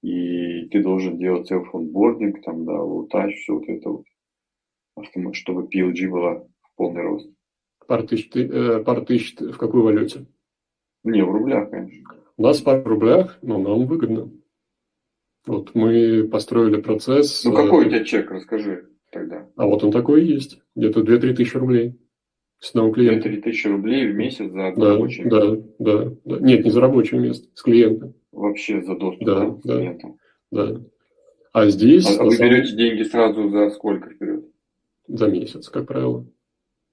[0.02, 4.04] и ты должен делать self-onboarding, там, да, лутач, все вот это вот,
[5.34, 7.30] чтобы PLG была в полный рост.
[7.86, 10.26] Пара тысяч, э, пара тысяч в какой валюте?
[11.04, 12.02] Не, в рублях, конечно.
[12.36, 14.30] У нас в рублях, но нам выгодно.
[15.46, 17.44] Вот мы построили процесс.
[17.44, 19.48] Ну какой у тебя чек, расскажи тогда.
[19.56, 20.60] А вот он такой и есть.
[20.76, 21.98] Где-то 2-3 тысячи рублей
[22.58, 23.28] с одного клиента.
[23.28, 26.38] 2-3 тысячи рублей в месяц за одно да, рабочее да, да, да.
[26.38, 28.14] Нет, не за рабочее место, с клиента.
[28.32, 30.18] Вообще за доступ да, да, да, клиентам.
[30.50, 30.80] Да.
[31.52, 32.06] А здесь...
[32.18, 34.46] А, а вы берете деньги сразу за сколько вперед?
[35.06, 36.26] За месяц, как правило.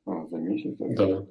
[0.05, 0.75] А, за месяц?
[0.77, 1.05] Да.
[1.05, 1.27] да.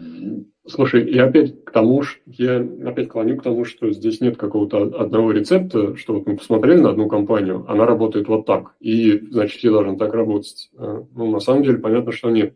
[0.00, 0.46] Угу.
[0.66, 5.00] Слушай, я опять к тому, что я опять клоню к тому, что здесь нет какого-то
[5.00, 9.58] одного рецепта, что вот мы посмотрели на одну компанию, она работает вот так, и значит,
[9.58, 10.70] все должны так работать.
[10.76, 12.54] А, ну, на самом деле, понятно, что нет.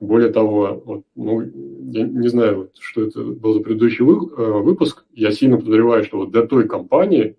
[0.00, 4.60] Более того, вот, ну, я не знаю, вот, что это был за предыдущий вы, э,
[4.62, 7.36] выпуск, я сильно подозреваю, что вот для той компании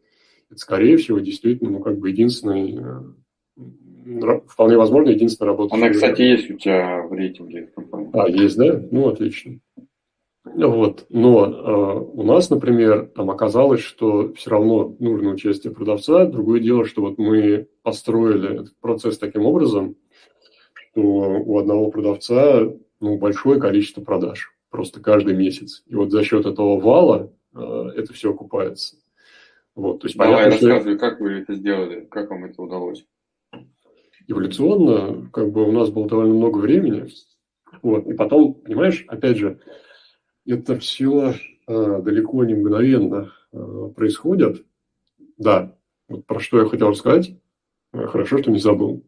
[0.49, 5.75] это, скорее всего, действительно, ну, как бы единственный э, вполне возможно, единственная работа.
[5.75, 8.09] Она, кстати, есть у тебя в рейтинге компании.
[8.13, 8.81] А, есть, да?
[8.91, 9.59] Ну, отлично.
[10.43, 11.05] Вот.
[11.09, 16.25] Но э, у нас, например, там оказалось, что все равно нужно участие продавца.
[16.25, 19.95] Другое дело, что вот мы построили этот процесс таким образом,
[20.91, 25.83] что у одного продавца ну, большое количество продаж просто каждый месяц.
[25.87, 28.95] И вот за счет этого вала э, это все окупается.
[29.75, 31.09] Вот, то есть, Давай, понятно, рассказывай, что...
[31.09, 33.05] как вы это сделали, как вам это удалось?
[34.27, 37.09] Эволюционно, как бы у нас было довольно много времени.
[37.81, 39.59] Вот, и потом, понимаешь, опять же,
[40.45, 41.35] это все
[41.67, 44.65] э, далеко не мгновенно э, происходит.
[45.37, 45.75] Да,
[46.07, 47.35] вот про что я хотел рассказать,
[47.93, 49.03] э, хорошо, что не забыл.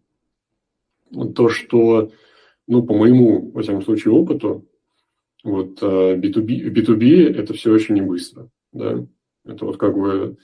[1.36, 2.12] То, что,
[2.68, 4.66] ну, по моему, во всяком случае, опыту,
[5.44, 8.50] вот э, B2B, B2B это все очень не быстро.
[8.72, 9.06] Да?
[9.46, 10.38] Это вот как бы,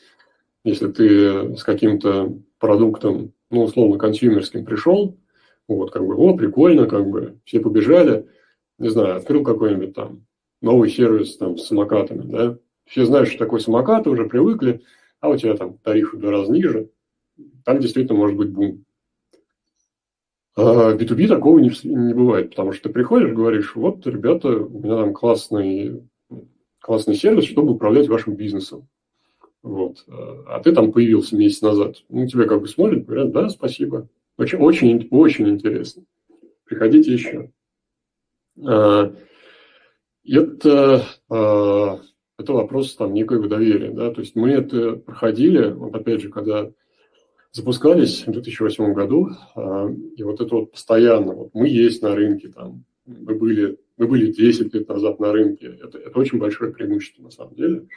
[0.63, 5.17] если ты с каким-то продуктом, ну, условно, консюмерским пришел,
[5.67, 8.28] вот, как бы, о, прикольно, как бы, все побежали,
[8.78, 10.26] не знаю, открыл какой-нибудь там
[10.61, 12.57] новый сервис там с самокатами, да.
[12.86, 14.82] Все знают, что такое самокаты, уже привыкли,
[15.20, 16.89] а у тебя там тарифы в два раза ниже,
[17.63, 18.84] там действительно может быть бум.
[20.56, 24.97] А B2B такого не, не бывает, потому что ты приходишь, говоришь, вот, ребята, у меня
[24.97, 26.04] там классный,
[26.82, 28.88] классный сервис, чтобы управлять вашим бизнесом.
[29.62, 30.06] Вот.
[30.08, 31.97] А ты там появился месяц назад.
[32.10, 34.08] Ну, тебя как бы смотрят, говорят, да, спасибо.
[34.38, 36.04] Очень, очень, очень интересно.
[36.66, 37.52] Приходите еще.
[38.66, 39.14] А,
[40.26, 42.00] это, а,
[42.38, 43.91] это вопрос там некоего доверия.
[43.91, 44.12] Да?
[44.12, 46.72] То есть мы это проходили, вот опять же, когда
[47.52, 52.50] запускались в 2008 году, а, и вот это вот постоянно, вот мы есть на рынке,
[52.50, 57.24] там, мы были, мы были 10 лет назад на рынке, это, это очень большое преимущество
[57.24, 57.88] на самом деле.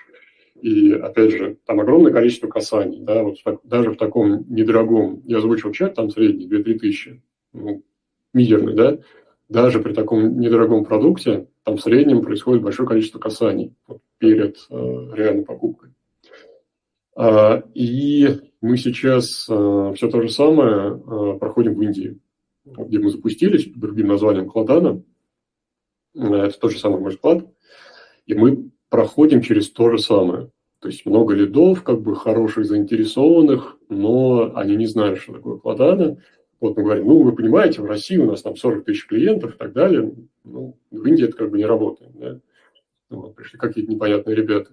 [0.60, 5.38] И, опять же, там огромное количество касаний, да, вот так, даже в таком недорогом, я
[5.38, 7.22] озвучил чек, там средний, 2-3 тысячи,
[7.52, 7.82] ну,
[8.32, 8.98] мизерный, да,
[9.48, 14.74] даже при таком недорогом продукте, там в среднем происходит большое количество касаний вот, перед э,
[15.14, 15.90] реальной покупкой.
[17.14, 22.18] А, и мы сейчас э, все то же самое э, проходим в Индии,
[22.64, 25.02] где мы запустились под другим названием Кладана.
[26.14, 27.44] Э, это тот же самый мой склад.
[28.26, 30.50] И мы проходим через то же самое.
[30.78, 36.22] То есть много лидов, как бы хороших заинтересованных, но они не знают, что такое Кладана.
[36.60, 39.58] Вот мы говорим, ну, вы понимаете, в России у нас там 40 тысяч клиентов и
[39.58, 40.14] так далее.
[40.44, 42.12] Ну, в Индии это как бы не работает.
[42.14, 42.38] Да?
[43.10, 44.70] Вот, пришли какие-то непонятные ребята.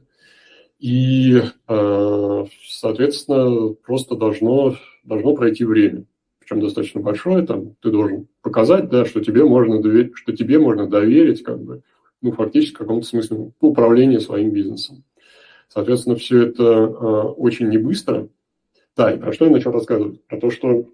[0.79, 6.05] И, э, соответственно, просто должно, должно пройти время,
[6.39, 7.45] причем достаточно большое.
[7.45, 11.83] Там ты должен показать, да, что тебе можно доверить, что тебе можно доверить как бы
[12.21, 15.03] ну, фактически в каком-то смысле управление своим бизнесом.
[15.67, 16.87] Соответственно, все это э,
[17.37, 18.29] очень не быстро.
[18.95, 20.23] Да, и про что я начал рассказывать?
[20.25, 20.85] Про то, что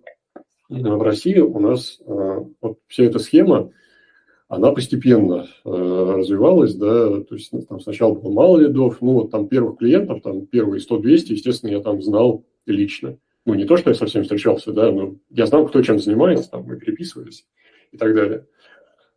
[0.70, 3.72] в России у нас э, вот вся эта схема,
[4.56, 9.32] она постепенно э, развивалась, да, то есть ну, там сначала было мало лидов, ну вот
[9.32, 13.18] там первых клиентов, там первые 100-200, естественно, я там знал лично.
[13.46, 16.64] Ну, не то, что я совсем встречался, да, но я знал, кто чем занимается, там
[16.64, 17.46] мы переписывались
[17.92, 18.48] и так далее.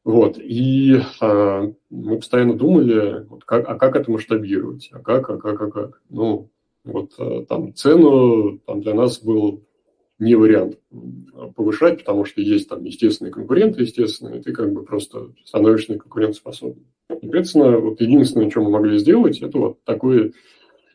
[0.05, 5.39] Вот, и а, мы постоянно думали, вот как, а как это масштабировать, а как, а
[5.39, 6.03] как, а как.
[6.09, 6.51] Ну,
[6.85, 9.65] вот а, там цену там для нас был
[10.19, 10.79] не вариант
[11.55, 16.87] повышать, потому что есть там естественные конкуренты, естественно, и ты как бы просто становишься неконкурентоспособным.
[17.09, 20.33] Соответственно, вот единственное, что мы могли сделать, это вот такое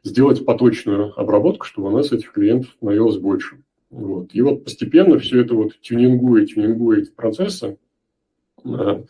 [0.03, 3.63] сделать поточную обработку, чтобы у нас этих клиентов становилось больше.
[3.89, 4.30] Вот.
[4.34, 7.78] И вот постепенно все это вот тюнингует, тюнингует процессы.
[8.63, 9.05] Ну,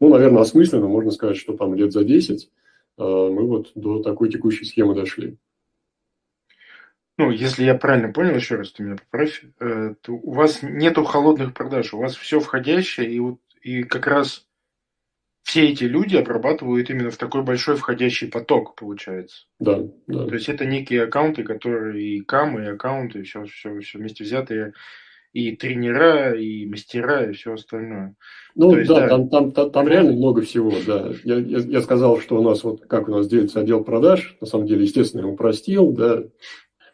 [0.00, 2.50] наверное, осмысленно, можно сказать, что там лет за 10
[2.98, 5.38] э, мы вот до такой текущей схемы дошли
[7.18, 11.04] ну, если я правильно понял, еще раз ты меня поправь, э, то у вас нету
[11.04, 14.46] холодных продаж, у вас все входящее, и вот и как раз
[15.42, 19.46] все эти люди обрабатывают именно в такой большой входящий поток, получается.
[19.60, 20.26] Да, да.
[20.26, 24.24] То есть это некие аккаунты, которые и кам, и аккаунты, и все, все, все вместе
[24.24, 24.72] взятые,
[25.32, 28.16] и тренера, и мастера, и все остальное.
[28.54, 31.12] Ну есть, да, да, там, там, там, там реально много всего, да.
[31.24, 34.46] Я, я, я сказал, что у нас вот как у нас делится отдел продаж, на
[34.46, 36.24] самом деле, естественно, я упростил, да,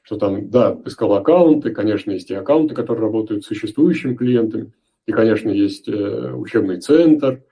[0.02, 4.72] что там, да, искал аккаунты, конечно, есть и аккаунты, которые работают с существующими клиентами,
[5.06, 7.42] и, конечно, есть э, учебный центр,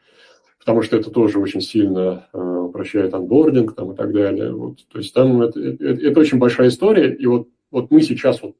[0.59, 4.53] потому что это тоже очень сильно э, упрощает анбординг там, и так далее.
[4.53, 4.78] Вот.
[4.88, 8.57] То есть там это, это, это очень большая история, и вот, вот мы сейчас вот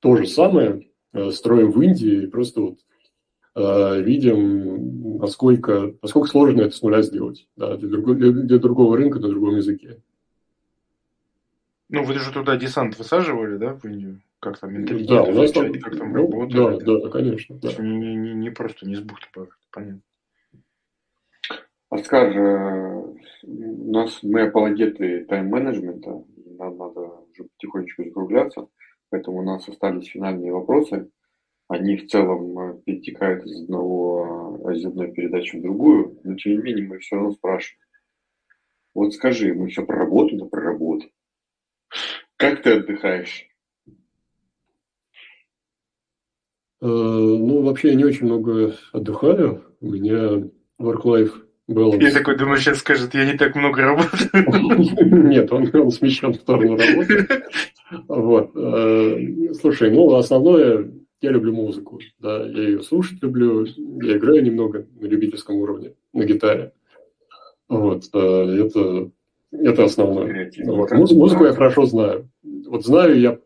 [0.00, 2.78] то же самое э, строим в Индии, просто вот
[3.56, 9.20] видим, насколько, насколько сложно это с нуля сделать да, для, друг, для, для другого рынка
[9.20, 9.98] на другом языке.
[11.90, 14.22] Ну, вы же туда десант высаживали, да, в Индию?
[14.40, 16.84] Как там менталитет да, у нас там, как там ну, работает?
[16.84, 17.56] Да, да, конечно.
[17.56, 17.82] Да.
[17.82, 19.26] Не, не, не, просто не с бухты,
[19.70, 20.02] понятно.
[21.90, 23.04] Оскар, э,
[23.44, 26.24] у нас мы апологеты тайм-менеджмента,
[26.58, 28.68] нам надо уже потихонечку закругляться,
[29.10, 31.10] поэтому у нас остались финальные вопросы.
[31.68, 36.58] Они в целом э, перетекают из одного, из одной передачи в другую, но тем не
[36.58, 37.78] менее мы все равно спрашиваем.
[38.94, 41.06] Вот скажи, мы все про работу, да про работу.
[42.36, 43.48] Как ты отдыхаешь?
[46.84, 49.64] Э, ну, вообще я не очень много отдыхаю.
[49.80, 50.42] У меня
[50.78, 51.32] work-life
[51.68, 52.02] balance.
[52.02, 54.30] Я такой думаю, сейчас скажет, я не так много работаю.
[55.28, 57.42] Нет, он, он смещен в сторону работы.
[58.08, 58.50] Вот.
[58.56, 60.90] Э, слушай, ну, основное,
[61.20, 62.00] я люблю музыку.
[62.18, 63.64] Да, я ее слушать люблю.
[64.02, 66.72] Я играю немного на любительском уровне, на гитаре.
[67.68, 68.04] Вот.
[68.12, 69.10] Э, это
[69.62, 70.50] это основное.
[70.64, 70.90] Вот.
[70.92, 72.30] Музыку я хорошо знаю.
[72.42, 73.38] Вот знаю я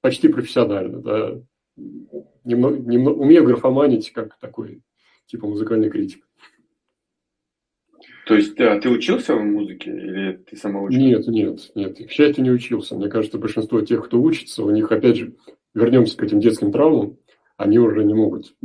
[0.00, 1.40] почти профессионально, да.
[2.44, 4.82] Немного, немного, умею графоманить, как такой,
[5.26, 6.26] типа музыкальный критик.
[8.26, 11.04] То есть а ты учился в музыке или ты сама учился?
[11.04, 12.08] Нет, нет, нет.
[12.08, 12.94] К счастью, не учился.
[12.94, 15.34] Мне кажется, большинство тех, кто учится, у них, опять же,
[15.74, 17.18] вернемся к этим детским травмам,
[17.56, 18.56] они уже не могут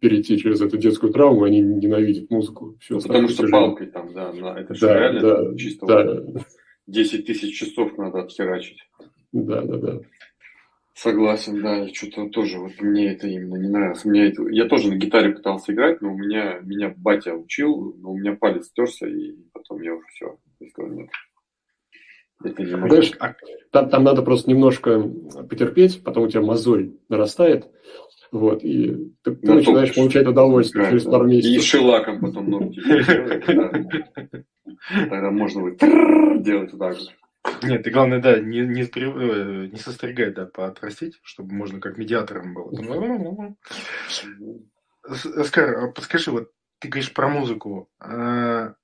[0.00, 2.76] перейти через эту детскую травму, они ненавидят музыку.
[2.80, 6.42] Все потому что палкой там, да, на, это же да, реально да, чисто да.
[6.86, 8.78] 10 тысяч часов надо отхерачить.
[9.32, 10.00] Да, да, да.
[10.94, 14.04] Согласен, да, что-то тоже, вот мне это именно не нравилось.
[14.04, 18.10] Мне это, я тоже на гитаре пытался играть, но у меня, меня батя учил, но
[18.10, 20.38] у меня палец стерся, и потом я уже все,
[20.70, 21.08] сказал, нет.
[22.42, 23.12] Это не Знаешь,
[23.70, 25.00] там, там надо просто немножко
[25.48, 27.68] потерпеть, потом у тебя мозоль нарастает,
[28.30, 31.62] вот, и ты, ты начинаешь получать удовольствие через пару месяцев.
[31.62, 32.82] И шелаком потом ногти.
[35.08, 37.08] Тогда можно будет делать так же.
[37.62, 42.54] Нет, ты главное, да, не, не, э, не состригать, да, поотрастить, чтобы можно как медиатором
[42.54, 43.56] было.
[45.02, 47.88] Оскар, а подскажи, вот ты говоришь про музыку.
[47.98, 48.74] А,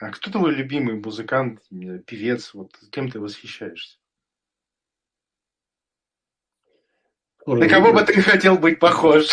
[0.00, 3.98] а кто твой любимый музыкант, певец, вот кем ты восхищаешься?
[7.46, 9.26] На кого бы ты хотел быть похож?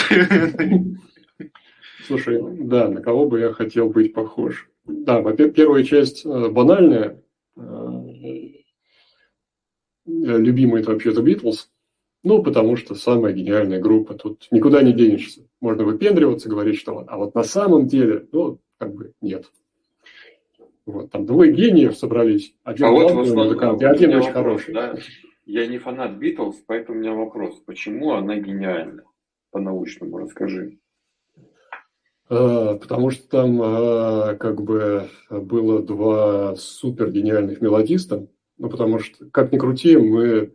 [2.07, 4.69] Слушай, да, на кого бы я хотел быть похож?
[4.85, 7.21] Да, во-первых, первая часть э, банальная.
[7.55, 7.61] Э,
[10.05, 11.67] любимый это вообще The Beatles.
[12.23, 14.13] Ну, потому что самая гениальная группа.
[14.15, 15.47] Тут никуда не денешься.
[15.59, 19.45] Можно выпендриваться, говорить, что а вот на самом деле, ну, как бы нет.
[20.85, 22.53] Вот, там двое гениев собрались.
[22.63, 24.73] Один а вот музыкант и один очень вопрос, хороший.
[24.73, 24.95] Да?
[25.53, 27.61] Я не фанат Битлз, поэтому у меня вопрос.
[27.65, 29.03] Почему она гениальна?
[29.51, 30.77] По-научному расскажи.
[32.29, 38.29] А, потому что там а, как бы было два супер гениальных мелодиста.
[38.57, 40.53] Ну, потому что, как ни крути, мы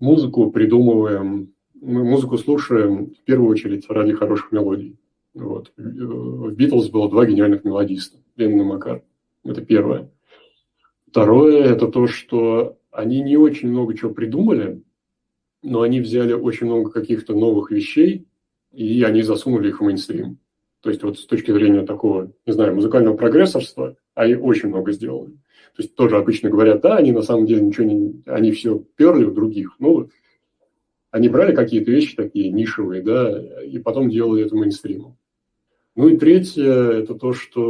[0.00, 4.98] музыку придумываем, мы музыку слушаем в первую очередь ради хороших мелодий.
[5.32, 5.72] Вот.
[5.78, 9.02] В Битлз было два гениальных мелодиста, Леннон и Макар.
[9.44, 10.10] Это первое.
[11.06, 14.82] Второе– это то, что они не очень много чего придумали,
[15.62, 18.26] но они взяли очень много каких-то новых вещей,
[18.72, 20.38] и они засунули их в мейнстрим.
[20.80, 25.32] То есть вот с точки зрения такого, не знаю, музыкального прогрессорства, они очень много сделали.
[25.76, 28.22] То есть тоже обычно говорят, да, они на самом деле ничего не...
[28.26, 29.76] Они все перли у других.
[29.78, 30.08] Ну,
[31.10, 35.16] они брали какие-то вещи такие нишевые, да, и потом делали это мейнстримом.
[35.96, 37.60] Ну и третье, это то, что,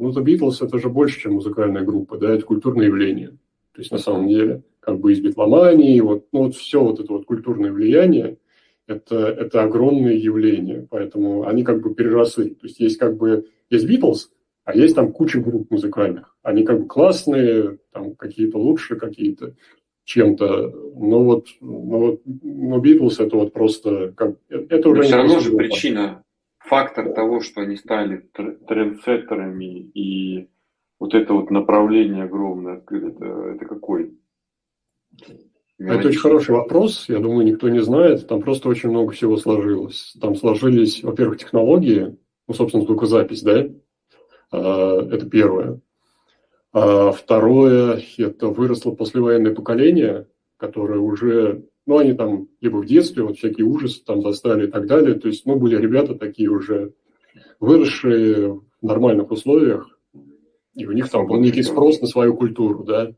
[0.00, 3.36] ну, The Beatles это же больше, чем музыкальная группа, да, это культурное явление.
[3.72, 7.12] То есть на самом деле, как бы из битломании, вот, ну, вот все вот это
[7.12, 8.38] вот культурное влияние,
[8.86, 12.50] это, это огромное явление, поэтому они как бы переросли.
[12.50, 14.30] То есть есть как бы, есть Beatles,
[14.64, 16.36] а есть там куча групп музыкальных.
[16.42, 19.54] Они как бы классные, там какие-то лучше, какие-то
[20.04, 20.92] чем-то.
[20.96, 25.02] Но вот, но вот но Beatles это вот просто как это уже.
[25.02, 26.24] Но все равно же причина,
[26.58, 28.28] фактор того, что они стали
[28.68, 30.48] трендсеттерами и
[31.00, 34.14] вот это вот направление огромное, это, это какой?
[35.78, 37.06] Это очень хороший вопрос.
[37.08, 38.28] Я думаю, никто не знает.
[38.28, 40.14] Там просто очень много всего сложилось.
[40.20, 43.66] Там сложились, во-первых, технологии, ну, собственно, звукозапись, да?
[44.52, 45.80] А, это первое.
[46.72, 50.28] А второе, это выросло послевоенное поколение,
[50.58, 54.86] которое уже, ну, они там либо в детстве, вот всякие ужасы там застали и так
[54.86, 55.14] далее.
[55.14, 56.92] То есть, ну, были ребята такие уже
[57.58, 59.98] выросшие в нормальных условиях,
[60.74, 63.12] и у них там был некий спрос на свою культуру, да.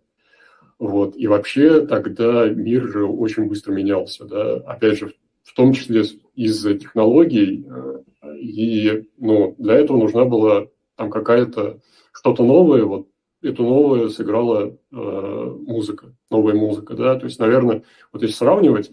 [0.79, 1.17] Вот.
[1.17, 6.75] И вообще тогда мир же очень быстро менялся, да, опять же, в том числе из-за
[6.75, 7.67] технологий.
[7.69, 11.81] Э, и ну, для этого нужна была там какая-то
[12.13, 13.09] что-то новое, вот
[13.43, 17.83] эту новое сыграла э, музыка, новая музыка, да, то есть, наверное,
[18.13, 18.91] вот если сравнивать,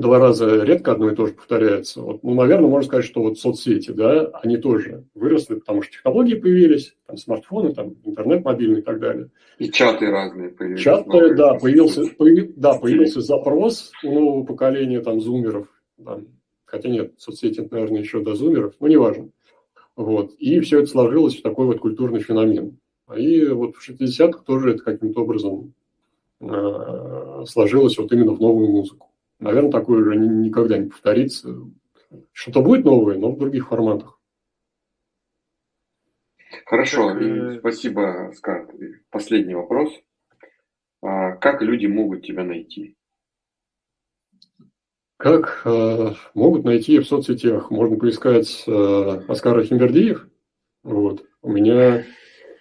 [0.00, 2.02] два раза редко одно и то же повторяется.
[2.02, 6.34] Вот, ну, наверное, можно сказать, что вот соцсети, да, они тоже выросли, потому что технологии
[6.34, 9.30] появились, там смартфоны, там интернет мобильный и так далее.
[9.58, 10.82] И чаты разные появились.
[10.82, 15.68] Чаты, да, появился, появ, да, появился запрос у нового поколения там зумеров,
[16.04, 16.26] там,
[16.64, 19.28] хотя нет, соцсети, наверное, еще до зумеров, но неважно.
[19.96, 20.32] Вот.
[20.38, 22.78] И все это сложилось в такой вот культурный феномен.
[23.16, 25.74] И вот в 60-х тоже это каким-то образом
[26.40, 29.10] э, сложилось вот именно в новую музыку.
[29.38, 31.54] Наверное, такое уже никогда не повторится.
[32.32, 34.20] Что-то будет новое, но в других форматах.
[36.66, 37.58] Хорошо, так, э...
[37.58, 38.68] спасибо, Скар.
[39.10, 39.90] Последний вопрос.
[41.02, 42.96] А как люди могут тебя найти?
[45.16, 47.70] Как э, могут найти в соцсетях?
[47.70, 48.70] Можно поискать э,
[49.28, 50.28] Оскара Химбердиев.
[50.82, 51.24] Вот.
[51.42, 52.04] У меня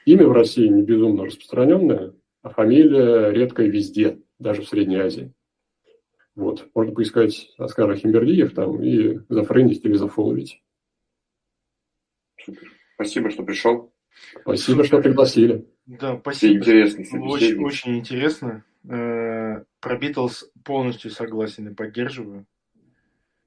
[0.06, 5.34] имя в России не безумно распространенное, а фамилия редкая везде, даже в Средней Азии.
[6.36, 6.70] Вот.
[6.74, 10.64] Можно поискать Оскара Химбердиев там и зафрендить или зафоловить.
[12.44, 12.72] Супер.
[12.96, 13.94] Спасибо, что пришел.
[14.42, 15.68] Спасибо, что пригласили.
[15.86, 16.60] Да, спасибо.
[16.60, 17.22] Интересно.
[17.24, 18.66] Очень, очень интересно.
[18.90, 22.46] Э, про Битлз полностью согласен и поддерживаю.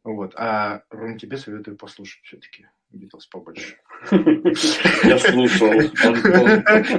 [0.04, 0.34] Вот.
[0.36, 3.76] А, Ром, тебе советую послушать все-таки Битлз побольше.
[5.04, 5.72] Я слушал.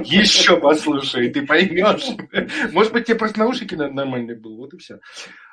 [0.04, 2.16] Еще послушай, ты поймешь.
[2.72, 5.00] Может быть, тебе просто наушники нормальные был, вот и все.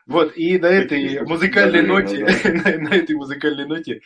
[0.05, 4.01] Вот, и на этой музыкальной ноте, на этой музыкальной ноте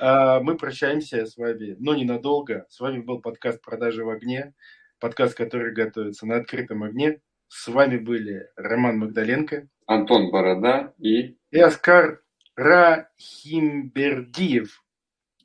[0.00, 2.66] мы прощаемся с вами, но ненадолго.
[2.68, 4.54] С вами был подкаст «Продажи в огне»,
[5.00, 7.20] подкаст, который готовится на открытом огне.
[7.48, 11.36] С вами были Роман Магдаленко, Антон Борода и...
[11.50, 12.22] И Оскар
[12.54, 14.84] Рахимбердиев.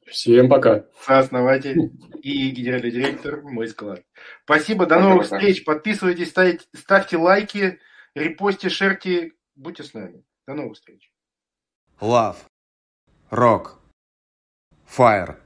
[0.05, 0.85] Всем пока.
[1.01, 1.91] Сооснователь
[2.21, 4.03] и генеральный директор «Мой склад».
[4.43, 5.63] Спасибо, до новых встреч.
[5.65, 7.79] Подписывайтесь, ставьте, ставьте лайки,
[8.13, 9.31] репости, шерьте.
[9.55, 10.23] Будьте с нами.
[10.47, 11.11] До новых встреч.
[11.99, 12.37] Love.
[13.31, 13.77] Rock.
[14.85, 15.37] Fire.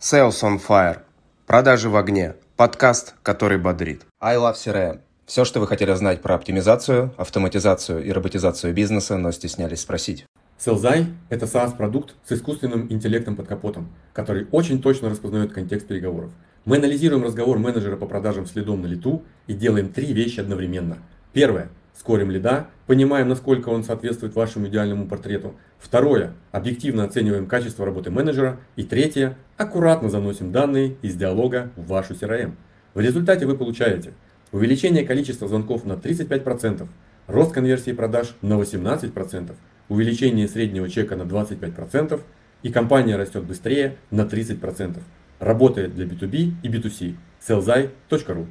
[0.00, 1.02] Sales on Fire.
[1.46, 2.34] Продажи в огне.
[2.56, 4.04] Подкаст, который бодрит.
[4.20, 5.00] I Love CRM.
[5.26, 10.24] Все, что вы хотели знать про оптимизацию, автоматизацию и роботизацию бизнеса, но стеснялись спросить.
[10.58, 16.32] Селзай– это SaaS-продукт с искусственным интеллектом под капотом, который очень точно распознает контекст переговоров.
[16.64, 20.98] Мы анализируем разговор менеджера по продажам следом на лету и делаем три вещи одновременно.
[21.32, 25.54] Первое– скорим лида, понимаем, насколько он соответствует вашему идеальному портрету.
[25.78, 28.58] Второе– объективно оцениваем качество работы менеджера.
[28.74, 32.54] И третье– аккуратно заносим данные из диалога в вашу CRM.
[32.94, 34.12] В результате вы получаете–
[34.50, 36.88] увеличение количества звонков на 35%,
[37.28, 39.52] рост конверсии продаж на 18%,
[39.88, 42.20] увеличение среднего чека на 25%,
[42.62, 44.98] и компания растет быстрее на 30%.
[45.38, 47.14] Работает для B2B и B2C.
[47.40, 48.46] sellzai.ru